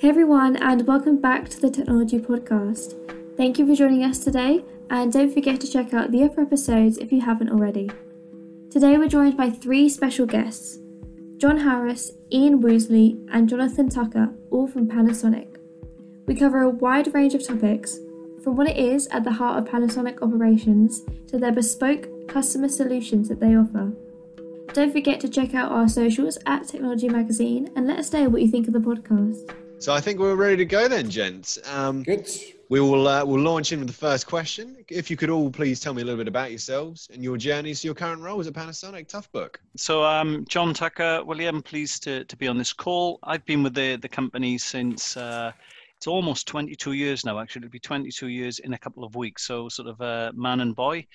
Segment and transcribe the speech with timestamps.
[0.00, 2.94] Hey everyone, and welcome back to the Technology Podcast.
[3.36, 6.96] Thank you for joining us today, and don't forget to check out the other episodes
[6.96, 7.90] if you haven't already.
[8.70, 10.78] Today we're joined by three special guests
[11.36, 15.58] John Harris, Ian Woosley, and Jonathan Tucker, all from Panasonic.
[16.26, 17.98] We cover a wide range of topics,
[18.42, 23.28] from what it is at the heart of Panasonic operations to their bespoke customer solutions
[23.28, 23.92] that they offer.
[24.72, 28.40] Don't forget to check out our socials at Technology Magazine and let us know what
[28.40, 29.54] you think of the podcast.
[29.80, 31.58] So I think we're ready to go then, gents.
[31.64, 32.28] Um, Good.
[32.68, 34.76] We will uh, we'll launch in with the first question.
[34.90, 37.80] If you could all please tell me a little bit about yourselves and your journeys
[37.80, 39.56] to your current role roles at Panasonic Toughbook.
[39.76, 43.20] So um, John Tucker, William, pleased to, to be on this call.
[43.22, 45.50] I've been with the, the company since uh,
[45.96, 47.38] it's almost 22 years now.
[47.38, 49.46] Actually, it'll be 22 years in a couple of weeks.
[49.46, 51.06] So sort of a man and boy.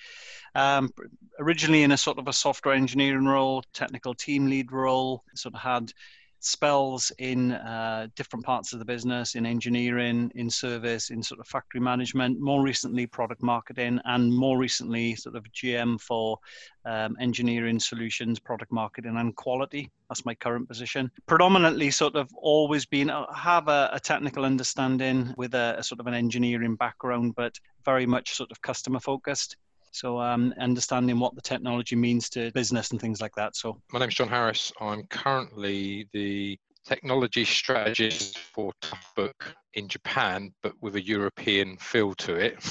[0.56, 0.92] Um,
[1.38, 5.22] originally in a sort of a software engineering role, technical team lead role.
[5.34, 5.92] Sort of had
[6.40, 11.46] spells in uh, different parts of the business, in engineering, in service, in sort of
[11.46, 16.38] factory management, more recently product marketing, and more recently sort of GM for
[16.84, 19.90] um, engineering solutions, product marketing, and quality.
[20.08, 21.10] That's my current position.
[21.26, 26.00] Predominantly, sort of always been uh, have a, a technical understanding with a, a sort
[26.00, 29.56] of an engineering background, but very much sort of customer focused.
[29.96, 33.56] So um, understanding what the technology means to business and things like that.
[33.56, 34.70] So my name's John Harris.
[34.78, 42.34] I'm currently the technology strategist for Toughbook in Japan, but with a European feel to
[42.34, 42.56] it.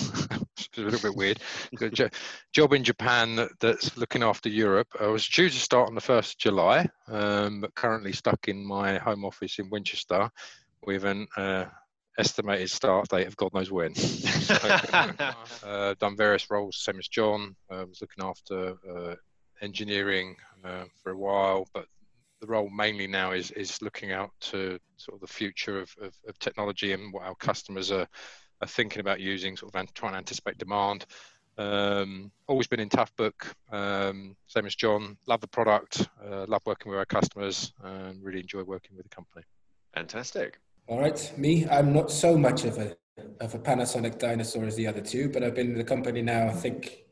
[0.55, 1.39] it's a little bit weird.
[2.53, 4.89] Job in Japan that, that's looking after Europe.
[4.99, 8.63] I was due to start on the 1st of July, um, but currently stuck in
[8.63, 10.29] my home office in Winchester
[10.85, 11.65] with an uh,
[12.17, 13.95] estimated start date of God knows when.
[13.95, 14.53] so,
[15.63, 17.55] uh, done various roles, same as John.
[17.69, 19.15] Uh, was looking after uh,
[19.61, 21.85] engineering uh, for a while, but
[22.41, 26.13] the role mainly now is is looking out to sort of the future of, of,
[26.27, 28.07] of technology and what our customers are,
[28.61, 31.05] are thinking about using, sort of trying to anticipate demand.
[31.57, 35.17] Um, always been in Toughbook, um, same as John.
[35.25, 39.15] Love the product, uh, love working with our customers, and really enjoy working with the
[39.15, 39.45] company.
[39.93, 40.59] Fantastic.
[40.87, 42.95] All right, me, I'm not so much of a
[43.41, 46.47] of a Panasonic dinosaur as the other two, but I've been in the company now,
[46.47, 47.05] I think,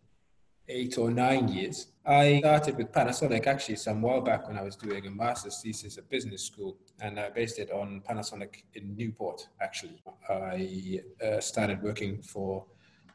[0.68, 1.88] eight or nine years.
[2.06, 5.98] I started with Panasonic actually some while back when I was doing a master's thesis
[5.98, 9.48] at business school, and I based it on Panasonic in Newport.
[9.60, 12.68] Actually, I uh, started working for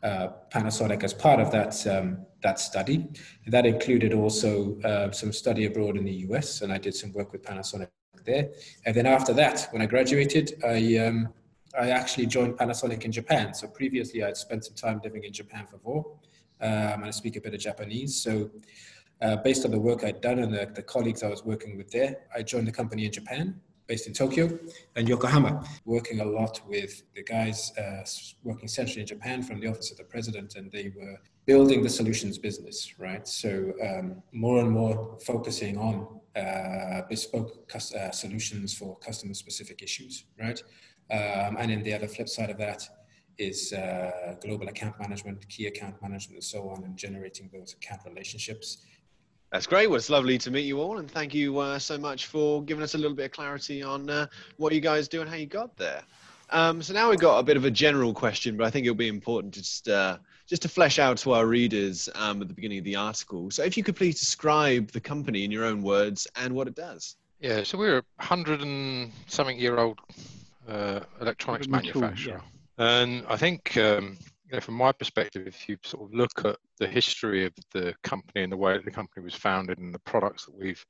[0.02, 3.06] uh, Panasonic as part of that um, that study.
[3.46, 7.30] That included also uh, some study abroad in the US, and I did some work
[7.30, 7.90] with Panasonic
[8.30, 8.44] there.
[8.84, 11.18] And then after that, when I graduated, I um,
[11.84, 13.46] I actually joined Panasonic in Japan.
[13.54, 16.00] So previously, I'd spent some time living in Japan for four,
[16.66, 18.12] um, and I speak a bit of Japanese.
[18.24, 18.32] So
[19.24, 21.90] uh, based on the work I'd done and the, the colleagues I was working with
[21.90, 23.44] there, I joined the company in Japan,
[23.86, 24.58] based in Tokyo
[24.96, 25.52] and Yokohama,
[25.84, 28.02] working a lot with the guys uh,
[28.44, 31.16] working centrally in Japan from the office of the president, and they were
[31.46, 33.26] building the solutions business, right?
[33.26, 33.50] So
[33.88, 35.94] um, more and more focusing on
[36.38, 40.62] uh, bespoke uh, solutions for customer specific issues, right?
[41.10, 42.86] Um, and then the other flip side of that
[43.38, 48.02] is uh, global account management, key account management, and so on, and generating those account
[48.04, 48.84] relationships.
[49.52, 49.86] That's great.
[49.86, 52.82] Well, it's lovely to meet you all, and thank you uh, so much for giving
[52.82, 54.26] us a little bit of clarity on uh,
[54.58, 56.02] what you guys do and how you got there.
[56.50, 58.96] Um, so now we've got a bit of a general question, but I think it'll
[58.96, 62.54] be important to just uh, just to flesh out to our readers um, at the
[62.54, 63.50] beginning of the article.
[63.50, 66.74] So if you could please describe the company in your own words and what it
[66.74, 67.16] does.
[67.40, 70.00] Yeah, so we're a hundred and something year old
[70.66, 72.42] uh, electronics manufacturer,
[72.78, 73.02] yeah.
[73.02, 74.18] and I think um,
[74.50, 77.94] you know, from my perspective, if you sort of look at the history of the
[78.02, 80.84] company and the way that the company was founded and the products that we've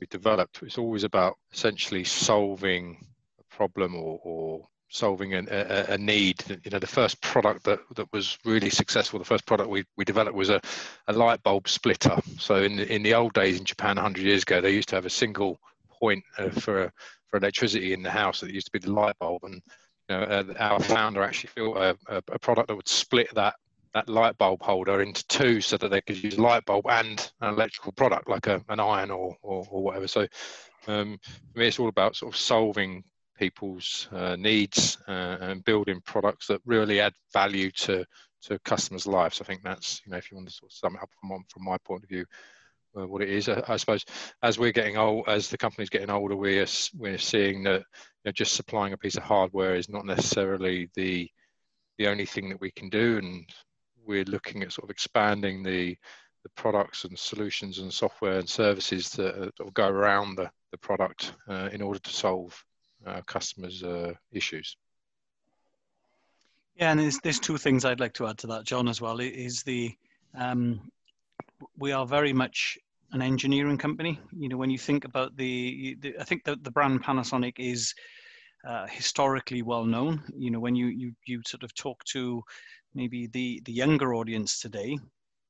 [0.00, 3.04] we developed, it's always about essentially solving
[3.38, 6.42] a problem or, or solving a, a, a, need.
[6.64, 10.04] You know, the first product that, that was really successful, the first product we, we
[10.04, 10.60] developed was a,
[11.08, 12.16] a light bulb splitter.
[12.38, 14.94] So in the, in the old days in Japan, 100 years ago, they used to
[14.96, 16.92] have a single point uh, for
[17.28, 18.40] for electricity in the house.
[18.40, 19.54] That used to be the light bulb, and
[20.08, 23.54] you know, uh, our founder actually built a, a, product that would split that
[23.94, 27.32] that light bulb holder into two so that they could use a light bulb and
[27.40, 30.06] an electrical product like a, an iron or, or, or whatever.
[30.06, 30.26] So
[30.86, 31.18] um,
[31.52, 33.04] for me, it's all about sort of solving
[33.36, 38.04] people's uh, needs uh, and building products that really add value to
[38.42, 39.40] to customers' lives.
[39.40, 41.44] I think that's you know if you want to sort of sum it up from
[41.48, 42.24] from my point of view,
[42.98, 43.48] uh, what it is.
[43.48, 44.04] I, I, suppose
[44.42, 46.66] as we're getting old, as the company's getting older, we're
[46.96, 51.28] we're seeing that you know, just supplying a piece of hardware is not necessarily the
[51.98, 53.48] the only thing that we can do, and
[54.04, 55.96] we're looking at sort of expanding the
[56.42, 61.32] the products and solutions and software and services that, that go around the, the product
[61.48, 62.64] uh, in order to solve
[63.06, 64.76] our customers' uh, issues.
[66.76, 69.18] Yeah, and there's, there's two things I'd like to add to that, John, as well.
[69.20, 69.94] Is the
[70.36, 70.90] um,
[71.78, 72.78] we are very much
[73.12, 74.20] an engineering company.
[74.36, 77.94] You know, when you think about the, the I think that the brand Panasonic is
[78.66, 80.22] uh, historically well known.
[80.36, 82.42] You know, when you you you sort of talk to
[82.94, 84.98] maybe the the younger audience today,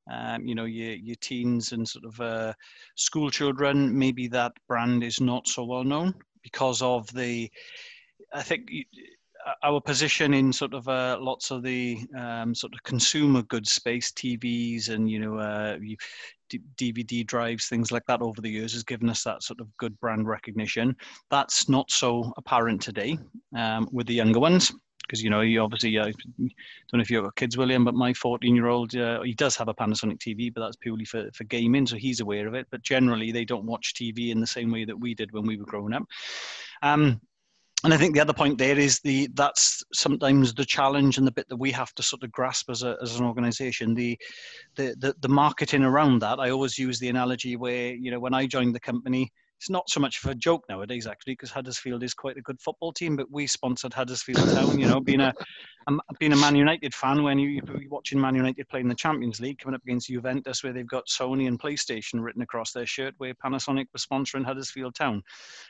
[0.08, 2.52] um, you know, your your teens and sort of uh,
[2.94, 6.14] school children, maybe that brand is not so well known
[6.46, 7.50] because of the.
[8.32, 8.70] I think
[9.62, 14.12] our position in sort of uh, lots of the um, sort of consumer goods space,
[14.12, 15.78] TVs and you know uh,
[16.76, 19.98] DVD drives, things like that over the years has given us that sort of good
[20.00, 20.96] brand recognition.
[21.30, 23.18] That's not so apparent today
[23.56, 24.72] um, with the younger ones
[25.06, 26.52] because you know you obviously uh, don't
[26.94, 29.68] know if you've got kids william but my 14 year old uh, he does have
[29.68, 32.82] a panasonic tv but that's purely for, for gaming so he's aware of it but
[32.82, 35.64] generally they don't watch tv in the same way that we did when we were
[35.64, 36.04] growing up
[36.82, 37.20] um,
[37.84, 41.30] and I think the other point there is the that's sometimes the challenge and the
[41.30, 43.94] bit that we have to sort of grasp as a as an organisation.
[43.94, 44.18] The,
[44.76, 46.40] the the the marketing around that.
[46.40, 49.88] I always use the analogy where you know when I joined the company, it's not
[49.88, 53.16] so much of a joke nowadays actually because Huddersfield is quite a good football team
[53.16, 55.32] but we sponsored Huddersfield Town you know being a,
[55.88, 59.40] a being a Man United fan when you, you're watching Man United playing the Champions
[59.40, 63.14] League coming up against Juventus where they've got Sony and PlayStation written across their shirt
[63.18, 65.22] where Panasonic was sponsoring Huddersfield Town.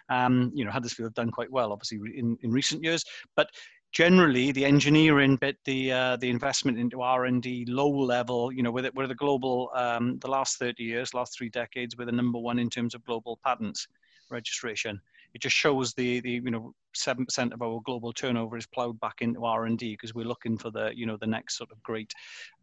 [0.09, 3.05] Um, you know Huddersfield have done quite well obviously in, in recent years
[3.37, 3.51] but
[3.93, 8.63] generally the engineering bit, the uh, the investment into R and D, low level, you
[8.63, 12.39] know, we're the global, um, the last 30 years, last three decades, we're the number
[12.39, 13.87] one in terms of global patents
[14.31, 15.01] registration.
[15.35, 18.99] It just shows the the you know seven percent of our global turnover is ploughed
[19.01, 21.71] back into R and D because we're looking for the you know the next sort
[21.73, 22.13] of great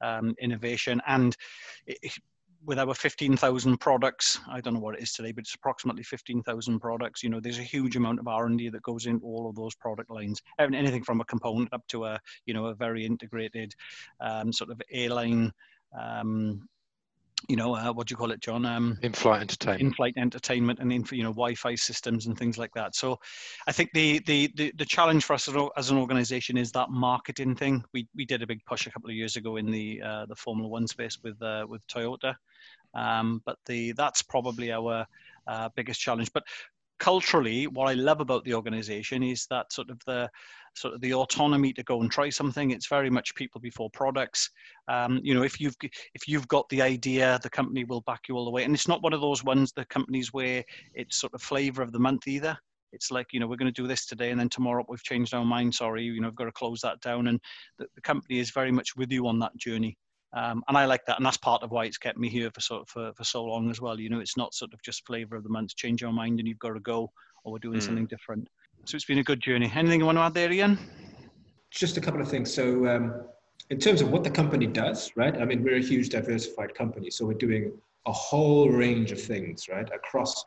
[0.02, 1.36] um, innovation and.
[1.88, 2.14] It,
[2.65, 6.80] with our 15,000 products, I don't know what it is today, but it's approximately 15,000
[6.80, 7.24] products.
[7.24, 10.10] You know, there's a huge amount of R&D that goes into all of those product
[10.10, 10.42] lines.
[10.60, 13.74] Anything from a component up to a, you know, a very integrated
[14.21, 15.51] um, sort of airline
[16.00, 16.68] um,
[17.50, 18.66] you know, uh, what do you call it, John?
[18.66, 19.81] Um, in-flight entertainment.
[19.81, 22.95] In-flight entertainment, and in you know Wi-Fi systems and things like that.
[22.95, 23.19] So,
[23.68, 27.56] I think the the the, the challenge for us as an organisation is that marketing
[27.56, 27.84] thing.
[27.94, 30.36] We we did a big push a couple of years ago in the uh, the
[30.36, 32.36] Formula One space with uh, with Toyota,
[32.94, 35.06] um, but the that's probably our
[35.48, 36.31] uh, biggest challenge.
[36.34, 36.44] But
[37.03, 40.29] culturally, what I love about the organization is that sort of the
[40.73, 42.71] sort of the autonomy to go and try something.
[42.71, 44.50] It's very much people before products.
[44.88, 48.38] Um, you know, if you've if you've got the idea, the company will back you
[48.38, 48.63] all the way.
[48.63, 50.63] And it's not one of those ones, the companies where
[50.94, 52.57] it's sort of flavor of the month either.
[52.94, 55.33] It's like, you know, we're going to do this today and then tomorrow we've changed
[55.33, 55.75] our mind.
[55.75, 57.27] Sorry, you know, I've got to close that down.
[57.27, 57.38] And
[57.79, 59.97] the, the company is very much with you on that journey.
[60.35, 62.59] Um, and I like that, and that's part of why it's kept me here for
[62.59, 64.00] so for, for so long as well.
[64.00, 65.75] You know, it's not sort of just flavour of the month.
[65.75, 67.12] Change your mind, and you've got to go,
[67.44, 67.83] or we're doing mm.
[67.83, 68.47] something different.
[68.85, 69.71] So it's been a good journey.
[69.74, 70.80] Anything you want to add there, Ian?
[71.69, 72.51] Just a couple of things.
[72.53, 73.13] So, um,
[73.69, 75.39] in terms of what the company does, right?
[75.39, 77.71] I mean, we're a huge diversified company, so we're doing
[78.06, 80.45] a whole range of things, right, across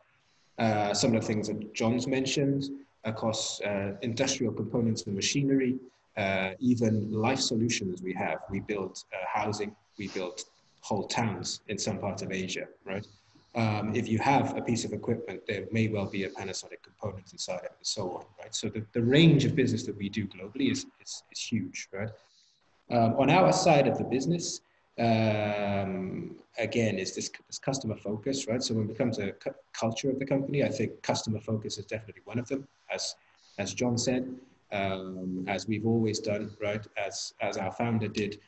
[0.59, 2.69] uh, some of the things that John's mentioned,
[3.05, 5.77] across uh, industrial components and machinery,
[6.17, 8.39] uh, even life solutions we have.
[8.49, 10.41] We build uh, housing, we build
[10.81, 13.05] whole towns in some parts of Asia, right?
[13.55, 17.31] Um, if you have a piece of equipment, there may well be a Panasonic component
[17.31, 18.53] inside it and so on, right?
[18.53, 22.09] So the, the range of business that we do globally is, is, is huge, right?
[22.91, 24.61] Um, on our side of the business,
[24.99, 28.61] um, again, is this, this customer focus, right?
[28.63, 31.85] So when it becomes a cu- culture of the company, I think customer focus is
[31.85, 33.15] definitely one of them, as,
[33.59, 34.27] as John said
[34.71, 36.85] um, as we've always done, right?
[36.97, 38.39] As, as our founder did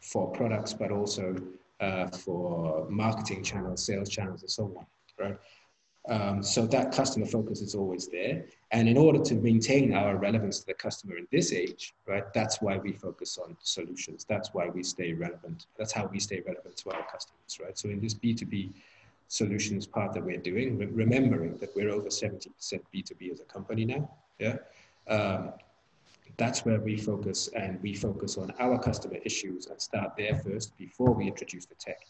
[0.00, 1.36] for products, but also
[1.80, 4.86] uh, for marketing channels, sales channels, and so on,
[5.18, 5.38] right?
[6.08, 8.44] Um, so that customer focus is always there.
[8.72, 12.60] And in order to maintain our relevance to the customer in this age, right, that's
[12.60, 14.26] why we focus on solutions.
[14.28, 15.66] That's why we stay relevant.
[15.78, 17.78] That's how we stay relevant to our customers, right?
[17.78, 18.72] So in this B2B
[19.28, 22.48] solutions part that we're doing, re- remembering that we're over 70%
[22.92, 24.10] B2B as a company now,
[24.40, 24.56] yeah,
[25.08, 25.52] um,
[26.36, 30.76] that's where we focus and we focus on our customer issues and start there first
[30.78, 32.00] before we introduce the tech.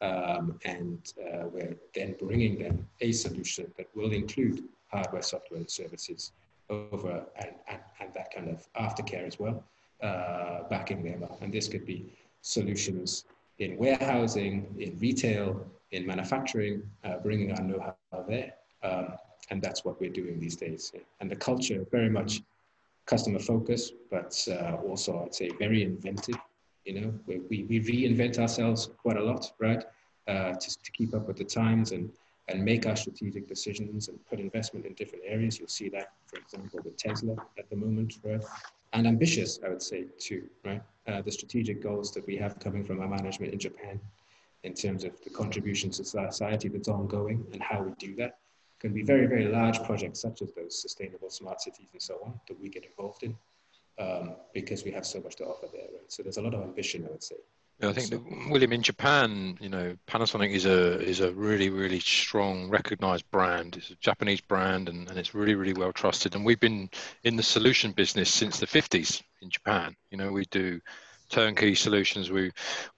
[0.00, 5.70] Um, and uh, we're then bringing them a solution that will include hardware, software, and
[5.70, 6.32] services
[6.70, 9.62] over and, and, and that kind of aftercare as well,
[10.02, 11.42] uh, backing them up.
[11.42, 13.24] And this could be solutions
[13.58, 18.54] in warehousing, in retail, in manufacturing, uh, bringing our know-how there.
[18.82, 19.08] Um,
[19.50, 20.92] and that's what we're doing these days.
[21.20, 22.42] And the culture very much
[23.06, 26.38] customer focused, but uh, also I'd say very inventive.
[26.84, 29.84] You know, we, we, we reinvent ourselves quite a lot, right?
[30.28, 32.10] Uh, to, to keep up with the times and
[32.48, 35.58] and make our strategic decisions and put investment in different areas.
[35.58, 38.42] You'll see that, for example, with Tesla at the moment, right?
[38.92, 40.82] And ambitious, I would say, too, right?
[41.06, 44.00] Uh, the strategic goals that we have coming from our management in Japan
[44.64, 48.39] in terms of the contribution to society that's ongoing and how we do that
[48.80, 52.40] can be very, very large projects such as those sustainable smart cities and so on
[52.48, 53.36] that we get involved in
[53.98, 55.82] um, because we have so much to offer there.
[55.82, 56.08] Right?
[56.08, 57.36] So there's a lot of ambition, I would say.
[57.80, 61.70] Yeah, I think so, William in Japan, you know, Panasonic is a is a really
[61.70, 63.76] really strong recognized brand.
[63.76, 66.34] It's a Japanese brand and, and it's really really well trusted.
[66.34, 66.90] And we've been
[67.24, 69.96] in the solution business since the 50s in Japan.
[70.10, 70.78] You know, we do
[71.30, 72.30] turnkey solutions.
[72.30, 72.52] We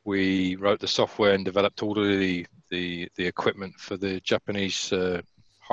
[0.04, 4.92] we wrote the software and developed all of the the, the equipment for the Japanese
[4.92, 5.20] uh,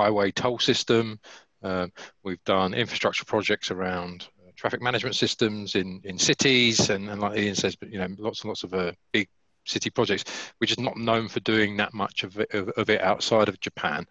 [0.00, 1.18] highway toll system.
[1.62, 1.86] Uh,
[2.24, 7.38] we've done infrastructure projects around uh, traffic management systems in in cities, and, and like
[7.38, 9.28] Ian says, you know, lots and lots of uh, big
[9.66, 10.24] city projects.
[10.60, 13.60] We're just not known for doing that much of it, of, of it outside of
[13.60, 14.06] Japan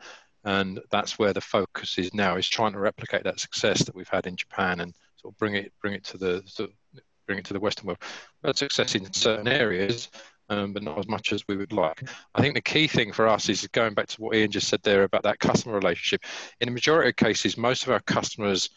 [0.46, 4.08] and that's where the focus is now is trying to replicate that success that we've
[4.08, 7.40] had in Japan and sort of bring it bring it to the sort of bring
[7.40, 8.00] it to the Western world.
[8.42, 10.10] We've had success in certain areas,
[10.50, 12.04] um, but not as much as we would like.
[12.36, 14.82] I think the key thing for us is going back to what Ian just said
[14.84, 16.22] there about that customer relationship.
[16.60, 18.70] In the majority of cases, most of our customers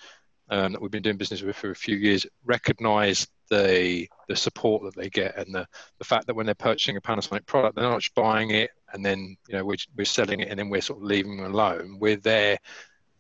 [0.50, 4.83] um, that we've been doing business with for a few years recognize the the support
[4.83, 5.67] that they get and the,
[5.99, 9.05] the fact that when they're purchasing a Panasonic product, they're not just buying it and
[9.05, 11.97] then you know we're, we're selling it and then we're sort of leaving them alone.
[11.99, 12.59] We're there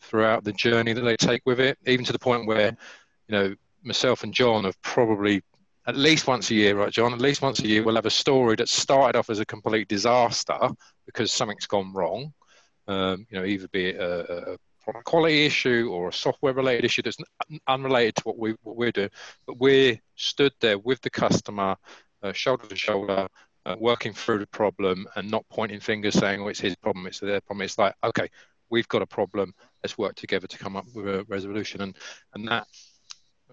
[0.00, 2.76] throughout the journey that they take with it, even to the point where
[3.28, 5.42] you know myself and John have probably
[5.86, 7.12] at least once a year, right, John?
[7.12, 9.88] At least once a year, we'll have a story that started off as a complete
[9.88, 10.58] disaster
[11.06, 12.32] because something's gone wrong.
[12.86, 17.16] Um, you know, either be it a, a quality issue or a software-related issue that's
[17.68, 19.10] unrelated to what we what we're doing,
[19.46, 21.76] but we're stood there with the customer,
[22.22, 23.28] uh, shoulder to shoulder,
[23.66, 27.20] uh, working through the problem, and not pointing fingers saying, "Oh, it's his problem, it's
[27.20, 28.28] their problem." It's like, okay,
[28.70, 29.54] we've got a problem.
[29.82, 31.96] Let's work together to come up with a resolution, and
[32.34, 32.66] and that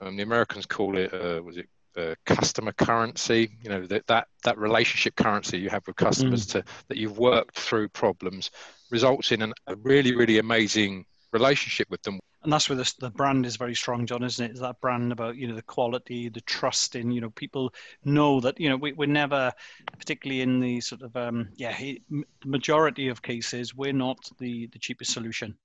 [0.02, 1.68] um, the Americans call it, uh, was it
[2.00, 3.52] uh, customer currency?
[3.62, 6.52] You know that that that relationship currency you have with customers mm.
[6.52, 8.52] to that you've worked through problems
[8.90, 12.20] results in an, a really really amazing relationship with them.
[12.42, 14.54] And that's where the, the brand is very strong, John, isn't it?
[14.54, 17.74] Is that brand about you know the quality, the trust in you know people
[18.06, 19.52] know that you know we, we're never,
[19.98, 24.80] particularly in the sort of um, yeah the majority of cases we're not the the
[24.80, 25.58] cheapest solution.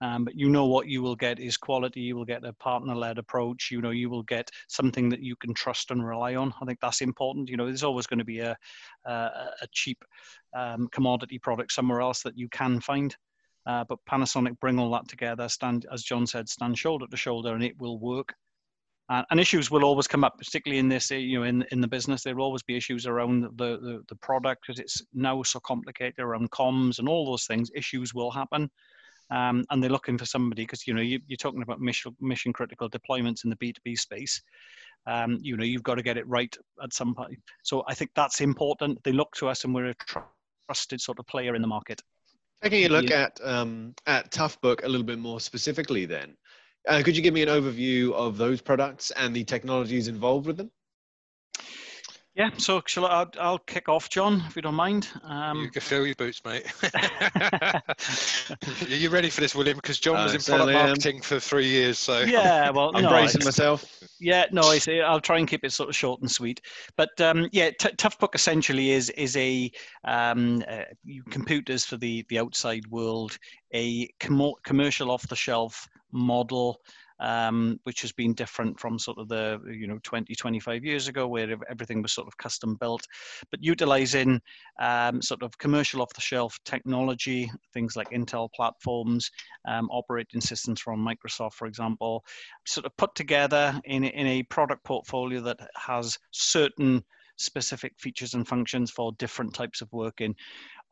[0.00, 2.00] Um, but you know what you will get is quality.
[2.00, 3.70] You will get a partner-led approach.
[3.70, 6.52] You know you will get something that you can trust and rely on.
[6.60, 7.48] I think that's important.
[7.48, 8.56] You know, there's always going to be a
[9.04, 10.04] a, cheap
[10.56, 13.16] um, commodity product somewhere else that you can find.
[13.66, 17.54] Uh, but Panasonic bring all that together, stand as John said, stand shoulder to shoulder,
[17.54, 18.34] and it will work.
[19.10, 21.88] Uh, and issues will always come up, particularly in this, you know, in in the
[21.88, 22.22] business.
[22.22, 26.18] There will always be issues around the the, the product because it's now so complicated
[26.18, 27.70] around comms and all those things.
[27.74, 28.70] Issues will happen
[29.34, 32.52] um, and they're looking for somebody because you know you, are talking about mission mission
[32.52, 34.40] critical deployments in the B2B space.
[35.06, 37.38] Um, you know you've got to get it right at some point.
[37.64, 39.02] So I think that's important.
[39.02, 39.94] They look to us, and we're a
[40.66, 42.00] trusted sort of player in the market.
[42.62, 43.22] Taking a look yeah.
[43.22, 46.36] at um, at Toughbook a little bit more specifically, then,
[46.88, 50.56] uh, could you give me an overview of those products and the technologies involved with
[50.56, 50.70] them?
[52.34, 55.08] Yeah, so shall I, I'll, I'll kick off, John, if you don't mind.
[55.22, 56.66] Um, you can fill your boots, mate.
[57.40, 59.76] Are you ready for this, William?
[59.76, 61.22] Because John uh, was in product marketing am.
[61.22, 63.84] for three years, so yeah, well, I'm no, bracing myself.
[64.18, 66.60] Yeah, no, I say I'll try and keep it sort of short and sweet.
[66.96, 69.70] But um, yeah, T- Toughbook essentially is is a
[70.02, 70.82] um, uh,
[71.30, 73.38] computers for the the outside world,
[73.72, 76.80] a com- commercial off the shelf model
[77.24, 81.26] um, which has been different from sort of the you know 20 25 years ago
[81.26, 83.02] where everything was sort of custom built.
[83.50, 84.40] But utilizing
[84.78, 89.30] um, sort of commercial off the shelf technology things like intel platforms
[89.66, 92.24] um, operating systems from microsoft for example
[92.66, 97.02] sort of put together in, in a product portfolio that has certain
[97.36, 100.34] specific features and functions for different types of working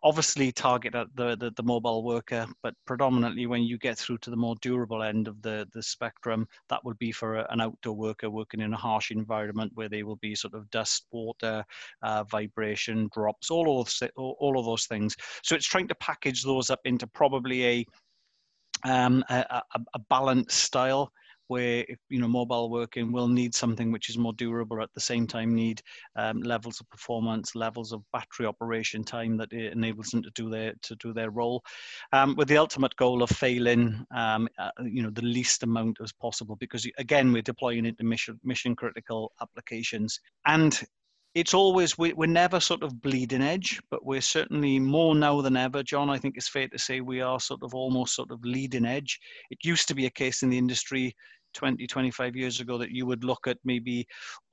[0.05, 4.31] obviously target at the, the, the, mobile worker, but predominantly when you get through to
[4.31, 7.95] the more durable end of the, the spectrum, that would be for a, an outdoor
[7.95, 11.65] worker working in a harsh environment where they will be sort of dust, water,
[12.03, 15.17] uh, vibration, drops, all of, those, all of those things.
[15.43, 17.87] So it's trying to package those up into probably a,
[18.85, 19.63] um, a,
[19.95, 21.13] a, balanced style
[21.49, 25.01] where if, you know mobile working will need something which is more durable at the
[25.01, 25.81] same time need
[26.17, 30.51] um, levels of performance levels of battery operation time that it enables them to do
[30.51, 31.63] their to do their role
[32.13, 36.13] um, with the ultimate goal of failing um, uh, you know the least amount as
[36.13, 40.21] possible because again we're deploying into mission mission critical applications.
[40.47, 40.81] And
[41.35, 45.57] it's always we, we're never sort of bleeding edge but we're certainly more now than
[45.57, 48.45] ever john i think it's fair to say we are sort of almost sort of
[48.45, 49.19] leading edge.
[49.51, 51.15] It used to be a case in the industry
[51.55, 54.07] 20 25 years ago that you would look at maybe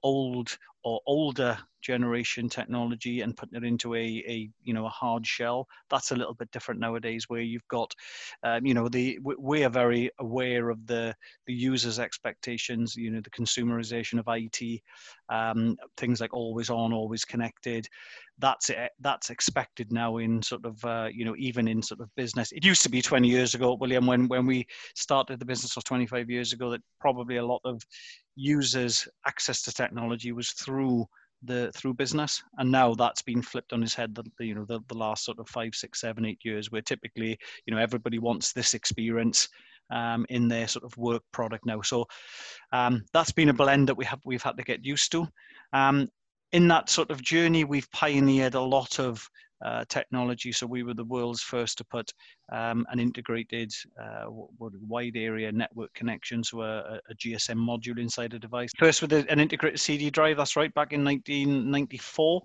[0.03, 5.25] old or older generation technology and putting it into a, a you know a hard
[5.25, 5.67] shell?
[5.89, 7.93] That's a little bit different nowadays where you've got
[8.43, 11.15] um, you know the we are very aware of the
[11.47, 14.81] the user's expectations you know the consumerization of IT
[15.29, 17.87] um, things like always on always connected
[18.39, 22.09] that's it, that's expected now in sort of uh, you know even in sort of
[22.15, 22.51] business.
[22.51, 24.65] It used to be 20 years ago william when when we
[24.95, 27.81] started the business was 25 years ago that probably a lot of
[28.35, 31.05] users access to technology was through
[31.43, 32.41] the through business.
[32.57, 35.25] And now that's been flipped on his head the, the, you know the, the last
[35.25, 39.47] sort of five six seven eight years where typically you know everybody wants this experience
[39.91, 41.81] um, in their sort of work product now.
[41.81, 42.05] So
[42.71, 45.27] um, that's been a blend that we have we've had to get used to.
[45.73, 46.09] Um,
[46.51, 49.29] in that sort of journey we've pioneered a lot of
[49.63, 50.51] uh, technology.
[50.51, 52.13] So we were the world's first to put
[52.51, 58.39] um, an integrated uh, wide area network connection, so a, a, GSM module inside a
[58.39, 58.71] device.
[58.77, 62.41] First with an integrated CD drive, that's right, back in 1994.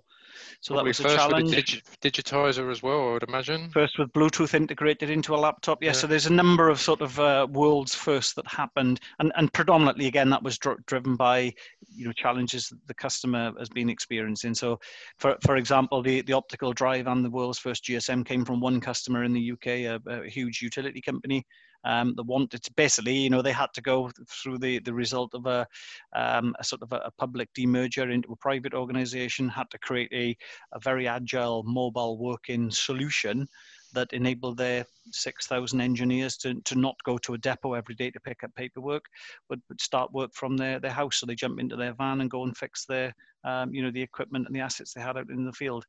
[0.61, 1.51] So Probably that was a challenge.
[1.51, 3.69] Digi- digitizer as well, I would imagine.
[3.69, 5.81] First with Bluetooth integrated into a laptop.
[5.81, 5.93] Yeah, yeah.
[5.93, 10.07] so there's a number of sort of uh, worlds first that happened, and and predominantly
[10.07, 11.53] again that was dr- driven by
[11.93, 14.53] you know challenges that the customer has been experiencing.
[14.53, 14.79] So,
[15.17, 18.79] for for example, the the optical drive and the world's first GSM came from one
[18.79, 21.45] customer in the UK, a, a huge utility company
[21.85, 25.33] um, that wanted to basically, you know, they had to go through the, the result
[25.33, 25.67] of a,
[26.15, 30.09] um, a sort of a, a, public demerger into a private organization, had to create
[30.11, 30.35] a,
[30.73, 33.47] a very agile mobile working solution
[33.93, 38.19] that enabled their 6,000 engineers to, to not go to a depot every day to
[38.19, 39.05] pick up paperwork,
[39.47, 41.17] but, but start work from their, their house.
[41.17, 43.13] So they jump into their van and go and fix their,
[43.45, 45.85] um, you know, the equipment and the assets they had out in the field.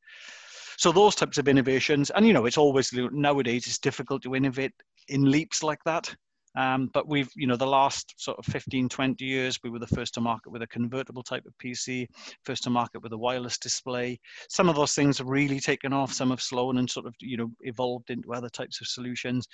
[0.79, 4.73] So those types of innovations, and you know, it's always nowadays it's difficult to innovate
[5.09, 6.15] in leaps like that.
[6.57, 9.87] Um, but we've, you know, the last sort of 15, 20 years, we were the
[9.87, 12.07] first to market with a convertible type of PC,
[12.45, 14.19] first to market with a wireless display.
[14.49, 16.13] Some of those things have really taken off.
[16.13, 19.47] Some have slowed and sort of, you know, evolved into other types of solutions.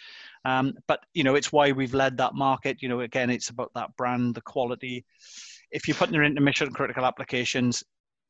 [0.45, 2.81] Um, but, you know, it's why we've led that market.
[2.81, 5.05] You know, again, it's about that brand, the quality.
[5.73, 7.83] If you're putting it into mission critical applications,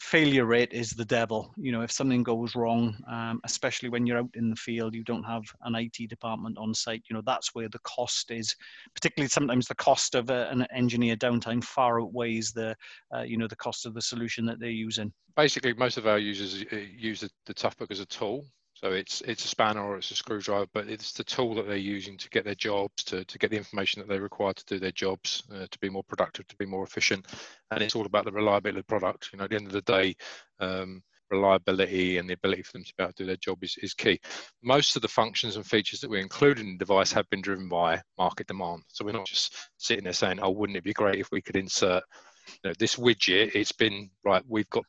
[0.03, 1.55] failure rate is the devil.
[1.57, 5.05] You know, if something goes wrong, um, especially when you're out in the field, you
[5.05, 7.05] don't have an IT department on site.
[7.09, 8.55] You know, that's where the cost is.
[8.95, 12.75] Particularly, sometimes the cost of a, an engineer downtime far outweighs the,
[13.15, 15.13] uh, you know, the cost of the solution that they're using.
[15.37, 18.45] Basically, most of our users uh, use the, the Toughbook as a tool.
[18.83, 21.77] So it's it's a spanner or it's a screwdriver, but it's the tool that they're
[21.77, 24.81] using to get their jobs, to, to get the information that they require to do
[24.81, 27.27] their jobs, uh, to be more productive, to be more efficient.
[27.71, 29.31] And it's all about the reliability of the product.
[29.33, 30.17] You know, at the end of the day,
[30.59, 33.77] um, reliability and the ability for them to be able to do their job is,
[33.83, 34.21] is key.
[34.65, 37.69] Most of the functions and features that we include in the device have been driven
[37.69, 38.83] by market demand.
[38.89, 41.57] So we're not just sitting there saying, oh, wouldn't it be great if we could
[41.57, 42.03] insert
[42.49, 43.53] you know, this widget?
[43.55, 44.85] It's been, right, we've got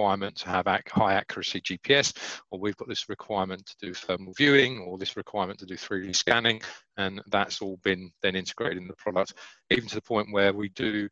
[0.00, 2.14] requirement to have high accuracy GPS,
[2.50, 6.16] or we've got this requirement to do thermal viewing, or this requirement to do 3D
[6.16, 6.60] scanning,
[6.96, 9.34] and that's all been then integrated in the product,
[9.70, 11.08] even to the point where we do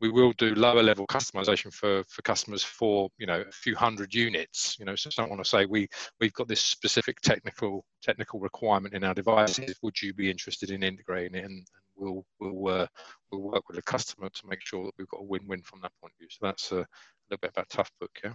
[0.00, 4.14] we will do lower level customization for for customers for you know a few hundred
[4.14, 4.94] units you know.
[4.94, 5.88] So I don't want to say we
[6.20, 9.76] we've got this specific technical technical requirement in our devices.
[9.82, 11.66] Would you be interested in integrating it and,
[11.98, 12.86] we'll we'll uh,
[13.30, 15.92] we'll work with the customer to make sure that we've got a win-win from that
[16.00, 16.86] point of view so that's a
[17.30, 18.32] little bit about Toughbook, yeah.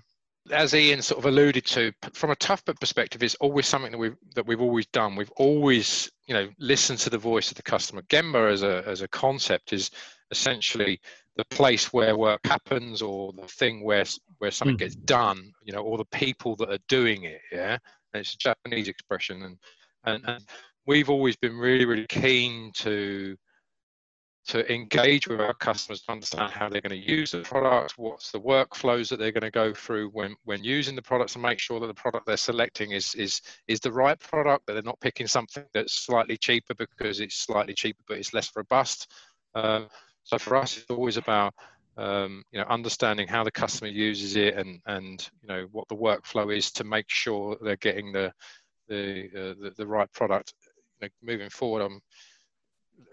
[0.51, 4.17] As Ian sort of alluded to, from a Toughbook perspective, it's always something that we've
[4.35, 5.15] that we've always done.
[5.15, 8.01] We've always, you know, listened to the voice of the customer.
[8.03, 9.89] Gemba as a as a concept is
[10.31, 10.99] essentially
[11.37, 14.03] the place where work happens or the thing where
[14.39, 14.79] where something mm.
[14.79, 17.39] gets done, you know, or the people that are doing it.
[17.49, 17.77] Yeah,
[18.13, 19.57] and it's a Japanese expression, and,
[20.03, 20.45] and and
[20.85, 23.37] we've always been really really keen to
[24.45, 28.31] to engage with our customers to understand how they're going to use the product, what's
[28.31, 31.59] the workflows that they're going to go through when, when using the products, and make
[31.59, 34.99] sure that the product they're selecting is, is, is the right product, that they're not
[34.99, 39.11] picking something that's slightly cheaper because it's slightly cheaper but it's less robust.
[39.55, 39.87] Um,
[40.23, 41.53] so for us, it's always about
[41.95, 45.95] um, you know understanding how the customer uses it and and you know what the
[45.95, 48.33] workflow is to make sure they're getting the
[48.87, 50.53] the uh, the, the, right product.
[51.01, 52.01] You know, moving forward, I'm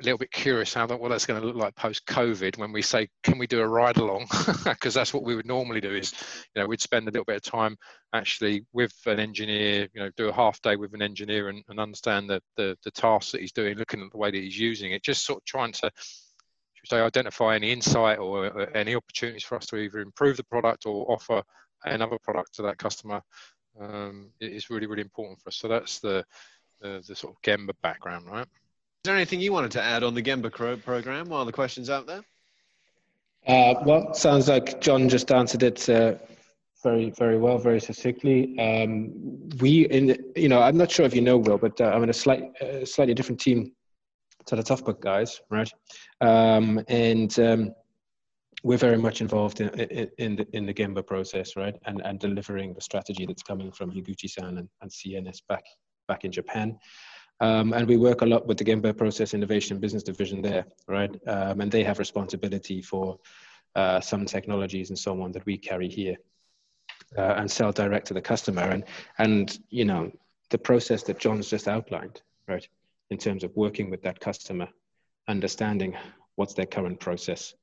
[0.00, 2.72] a little bit curious how that what that's going to look like post COVID when
[2.72, 4.26] we say can we do a ride along
[4.64, 6.12] because that's what we would normally do is
[6.54, 7.76] you know we'd spend a little bit of time
[8.14, 11.78] actually with an engineer you know do a half day with an engineer and, and
[11.78, 14.92] understand the, the the tasks that he's doing looking at the way that he's using
[14.92, 15.90] it just sort of trying to
[16.86, 20.86] say identify any insight or, or any opportunities for us to either improve the product
[20.86, 21.42] or offer
[21.84, 23.22] another product to that customer
[23.78, 25.56] um, is really really important for us.
[25.56, 26.24] So that's the
[26.80, 28.46] the, the sort of Gemba background, right?
[29.02, 30.52] Is there anything you wanted to add on the Gemba
[30.84, 32.20] program while the question's out there?
[33.46, 36.16] Uh, well, sounds like John just answered it uh,
[36.82, 38.58] very, very well, very succinctly.
[38.58, 42.02] Um, we, in you know, I'm not sure if you know Will, but uh, I'm
[42.02, 43.72] in a slight, uh, slightly different team
[44.44, 45.72] to the Toughbook guys, right?
[46.20, 47.74] Um, and um,
[48.62, 51.74] we're very much involved in, in, in, the in the Gemba process, right?
[51.86, 55.64] And and delivering the strategy that's coming from Higuchi-san and, and CNS back
[56.06, 56.78] back in Japan.
[57.40, 61.11] Um, and we work a lot with the Gemba Process Innovation Business Division there, right?
[61.26, 63.18] Um, and they have responsibility for
[63.74, 66.16] uh, some technologies and so on that we carry here
[67.16, 68.62] uh, and sell direct to the customer.
[68.62, 68.85] And,
[69.18, 70.12] and, you know,
[70.50, 72.66] the process that John's just outlined, right,
[73.11, 74.68] in terms of working with that customer,
[75.29, 75.96] understanding
[76.35, 77.55] what's their current process,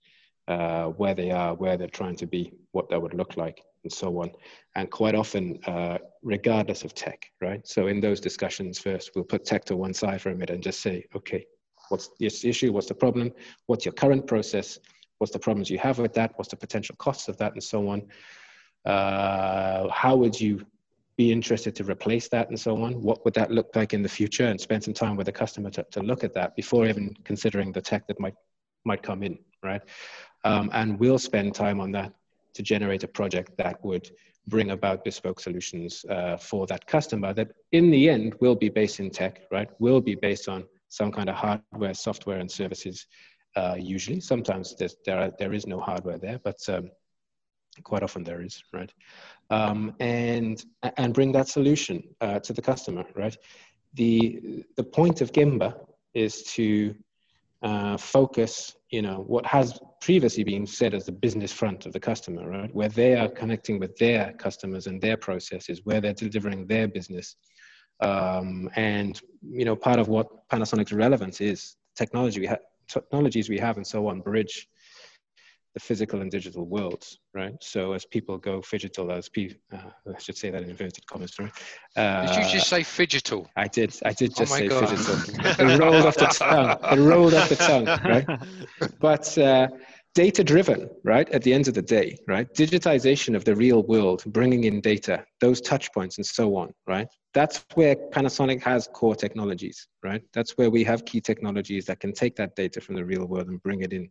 [0.47, 3.91] uh, where they are, where they're trying to be, what that would look like, and
[3.91, 4.31] so on.
[4.75, 7.67] And quite often, uh, regardless of tech, right?
[7.67, 10.63] So in those discussions, first we'll put tech to one side for a minute and
[10.63, 11.45] just say, okay,
[11.89, 12.71] what's the issue?
[12.71, 13.31] What's the problem?
[13.65, 14.79] What's your current process?
[15.17, 16.33] What's the problems you have with that?
[16.35, 18.07] What's the potential costs of that, and so on?
[18.85, 20.65] Uh, how would you
[21.17, 23.01] be interested to replace that and so on?
[23.01, 24.45] What would that look like in the future?
[24.45, 27.71] And spend some time with the customer to, to look at that before even considering
[27.71, 28.35] the tech that might
[28.85, 29.81] might come in, right?
[30.47, 32.13] Um, and we'll spend time on that
[32.53, 34.09] to generate a project that would
[34.47, 39.01] bring about bespoke solutions uh, for that customer that in the end will be based
[39.01, 39.69] in tech, right?
[39.79, 43.07] Will be based on some kind of hardware, software, and services.
[43.57, 44.73] Uh, usually, sometimes
[45.05, 46.91] there are, there is no hardware there, but um,
[47.83, 48.93] quite often there is, right?
[49.49, 50.63] Um, and
[50.95, 53.35] and bring that solution uh, to the customer, right?
[53.95, 55.75] The the point of Gemba
[56.13, 56.95] is to
[57.63, 61.99] uh, focus, you know, what has previously been said as the business front of the
[61.99, 62.73] customer, right?
[62.73, 67.35] Where they are connecting with their customers and their processes, where they're delivering their business.
[67.99, 73.57] Um, and, you know, part of what Panasonic's relevance is technology we have, technologies we
[73.57, 74.67] have and so on bridge
[75.77, 77.55] the physical and digital worlds, right?
[77.61, 81.37] So as people go digital, as people, uh, I should say that in inverted commas,
[81.37, 81.51] right?
[81.95, 83.47] Uh, did you just say digital?
[83.55, 83.93] I did.
[84.03, 84.89] I did just oh say God.
[84.91, 86.77] it rolled off the tongue.
[86.93, 88.27] It rolled off the tongue, right?
[88.99, 89.67] But uh,
[90.15, 91.29] data driven, right?
[91.29, 92.51] At the end of the day, right?
[92.55, 97.07] Digitization of the real world, bringing in data, those touch points, and so on, right?
[97.35, 100.23] That's where Panasonic has core technologies, right?
[100.33, 103.47] That's where we have key technologies that can take that data from the real world
[103.49, 104.09] and bring it in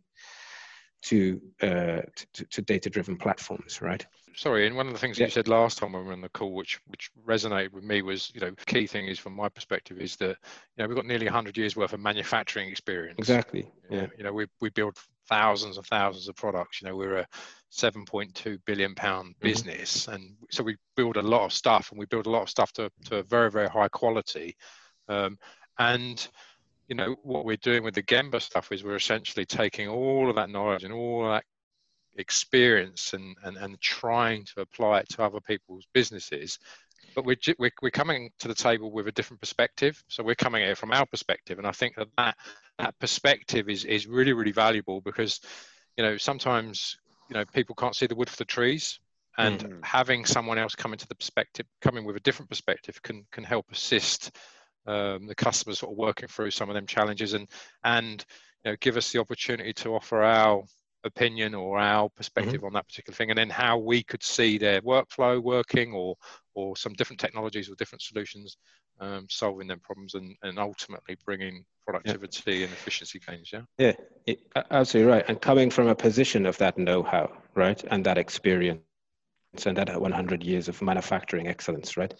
[1.03, 2.01] to, uh,
[2.33, 4.05] to, to data-driven platforms, right?
[4.37, 5.25] Sorry, and one of the things yeah.
[5.25, 8.03] you said last time when we were on the call, which which resonated with me,
[8.03, 10.35] was you know key thing is from my perspective is that you
[10.77, 13.17] know we've got nearly 100 years worth of manufacturing experience.
[13.17, 13.67] Exactly.
[13.89, 14.05] Yeah.
[14.15, 14.95] You know we we build
[15.27, 16.83] thousands and thousands of products.
[16.83, 17.27] You know we're a
[17.73, 19.47] 7.2 billion pound mm-hmm.
[19.47, 20.13] business, mm-hmm.
[20.13, 22.71] and so we build a lot of stuff, and we build a lot of stuff
[22.73, 24.55] to to a very very high quality,
[25.09, 25.35] um,
[25.79, 26.27] and
[26.87, 30.35] you know, what we're doing with the Gemba stuff is we're essentially taking all of
[30.37, 31.43] that knowledge and all that
[32.17, 36.57] experience and, and, and trying to apply it to other people's businesses.
[37.15, 40.01] But we're, we're, we're coming to the table with a different perspective.
[40.07, 41.57] So we're coming at it from our perspective.
[41.57, 42.37] And I think that that,
[42.79, 45.41] that perspective is, is really, really valuable because,
[45.97, 46.97] you know, sometimes,
[47.29, 48.99] you know, people can't see the wood for the trees
[49.37, 49.79] and mm-hmm.
[49.83, 53.65] having someone else come into the perspective, coming with a different perspective can, can help
[53.71, 54.31] assist
[54.87, 57.47] um, the customers sort of working through some of them challenges and
[57.83, 58.25] and
[58.63, 60.63] you know give us the opportunity to offer our
[61.03, 62.65] opinion or our perspective mm-hmm.
[62.65, 66.15] on that particular thing and then how we could see their workflow working or
[66.53, 68.57] or some different technologies or different solutions
[68.99, 72.63] um, solving their problems and, and ultimately bringing productivity yeah.
[72.65, 73.93] and efficiency gains yeah yeah
[74.25, 74.39] it,
[74.71, 78.81] absolutely right and coming from a position of that know-how right and that experience
[79.65, 82.13] and that 100 years of manufacturing excellence right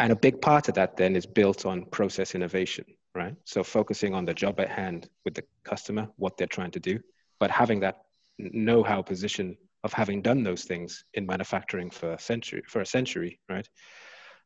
[0.00, 3.36] and a big part of that then is built on process innovation, right?
[3.44, 7.00] So focusing on the job at hand with the customer, what they're trying to do,
[7.38, 7.98] but having that
[8.38, 13.40] know-how position of having done those things in manufacturing for a century, for a century,
[13.50, 13.68] right?